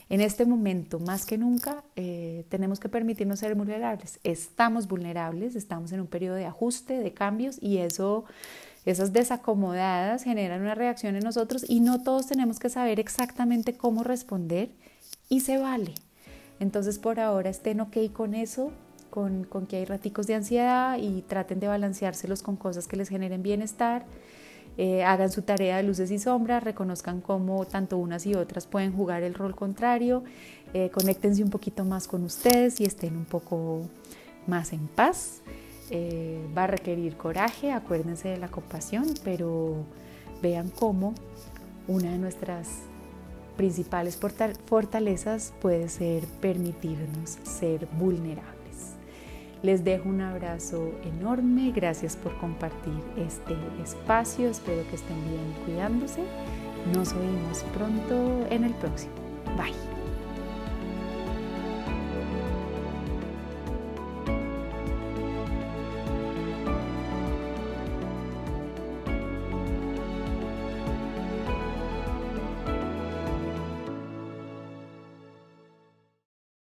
En 0.07 0.21
este 0.21 0.45
momento, 0.45 0.99
más 0.99 1.25
que 1.25 1.37
nunca, 1.37 1.83
eh, 1.97 2.45
tenemos 2.47 2.79
que 2.79 2.87
permitirnos 2.87 3.39
ser 3.39 3.55
vulnerables. 3.55 4.21
Estamos 4.23 4.87
vulnerables, 4.87 5.57
estamos 5.57 5.91
en 5.91 5.99
un 5.99 6.07
periodo 6.07 6.35
de 6.35 6.45
ajuste, 6.45 6.99
de 6.99 7.13
cambios 7.13 7.61
y 7.61 7.79
eso 7.79 8.23
esas 8.85 9.11
desacomodadas 9.11 10.23
generan 10.23 10.61
una 10.61 10.75
reacción 10.75 11.17
en 11.17 11.23
nosotros 11.23 11.65
y 11.67 11.81
no 11.81 12.03
todos 12.03 12.27
tenemos 12.27 12.57
que 12.57 12.69
saber 12.69 13.01
exactamente 13.01 13.73
cómo 13.73 14.03
responder 14.03 14.69
y 15.27 15.41
se 15.41 15.57
vale. 15.57 15.93
Entonces 16.61 16.99
por 16.99 17.19
ahora 17.19 17.49
estén 17.49 17.81
ok 17.81 17.97
con 18.13 18.33
eso, 18.33 18.71
con, 19.11 19.45
que 19.67 19.75
hay 19.75 19.85
raticos 19.85 20.25
de 20.25 20.35
ansiedad 20.35 20.97
y 20.97 21.21
traten 21.21 21.59
de 21.59 21.67
balanceárselos 21.67 22.41
con 22.41 22.55
cosas 22.55 22.87
que 22.87 22.97
les 22.97 23.09
generen 23.09 23.43
bienestar. 23.43 24.05
Eh, 24.77 25.03
hagan 25.03 25.29
su 25.31 25.41
tarea 25.41 25.77
de 25.77 25.83
luces 25.83 26.09
y 26.11 26.17
sombras, 26.17 26.63
reconozcan 26.63 27.21
cómo 27.21 27.65
tanto 27.65 27.97
unas 27.97 28.25
y 28.25 28.33
otras 28.33 28.65
pueden 28.65 28.93
jugar 28.93 29.21
el 29.21 29.33
rol 29.33 29.53
contrario, 29.53 30.23
eh, 30.73 30.89
conéctense 30.89 31.43
un 31.43 31.49
poquito 31.49 31.83
más 31.83 32.07
con 32.07 32.23
ustedes 32.23 32.79
y 32.79 32.85
estén 32.85 33.17
un 33.17 33.25
poco 33.25 33.81
más 34.47 34.73
en 34.73 34.87
paz. 34.87 35.41
eh, 35.93 36.39
va 36.57 36.63
a 36.63 36.67
requerir 36.67 37.17
coraje, 37.17 37.73
acuérdense 37.73 38.29
de 38.29 38.37
la 38.37 38.47
compasión, 38.47 39.05
pero 39.25 39.85
vean 40.41 40.69
cómo 40.69 41.13
una 41.87 42.11
de 42.11 42.17
nuestras 42.17 42.69
principales 43.57 44.17
fortalezas 44.65 45.53
puede 45.61 45.89
ser 45.89 46.25
permitirnos 46.39 47.37
ser 47.43 47.87
vulnerables. 47.99 48.60
Les 49.63 49.83
dejo 49.83 50.09
un 50.09 50.21
abrazo 50.21 50.91
enorme, 51.03 51.71
gracias 51.71 52.15
por 52.15 52.35
compartir 52.39 52.99
este 53.15 53.55
espacio, 53.81 54.49
espero 54.49 54.87
que 54.89 54.95
estén 54.95 55.23
bien 55.29 55.53
cuidándose. 55.65 56.21
Nos 56.95 57.13
oímos 57.13 57.63
pronto 57.75 58.47
en 58.49 58.63
el 58.63 58.73
próximo. 58.73 59.13
Bye. 59.55 60.00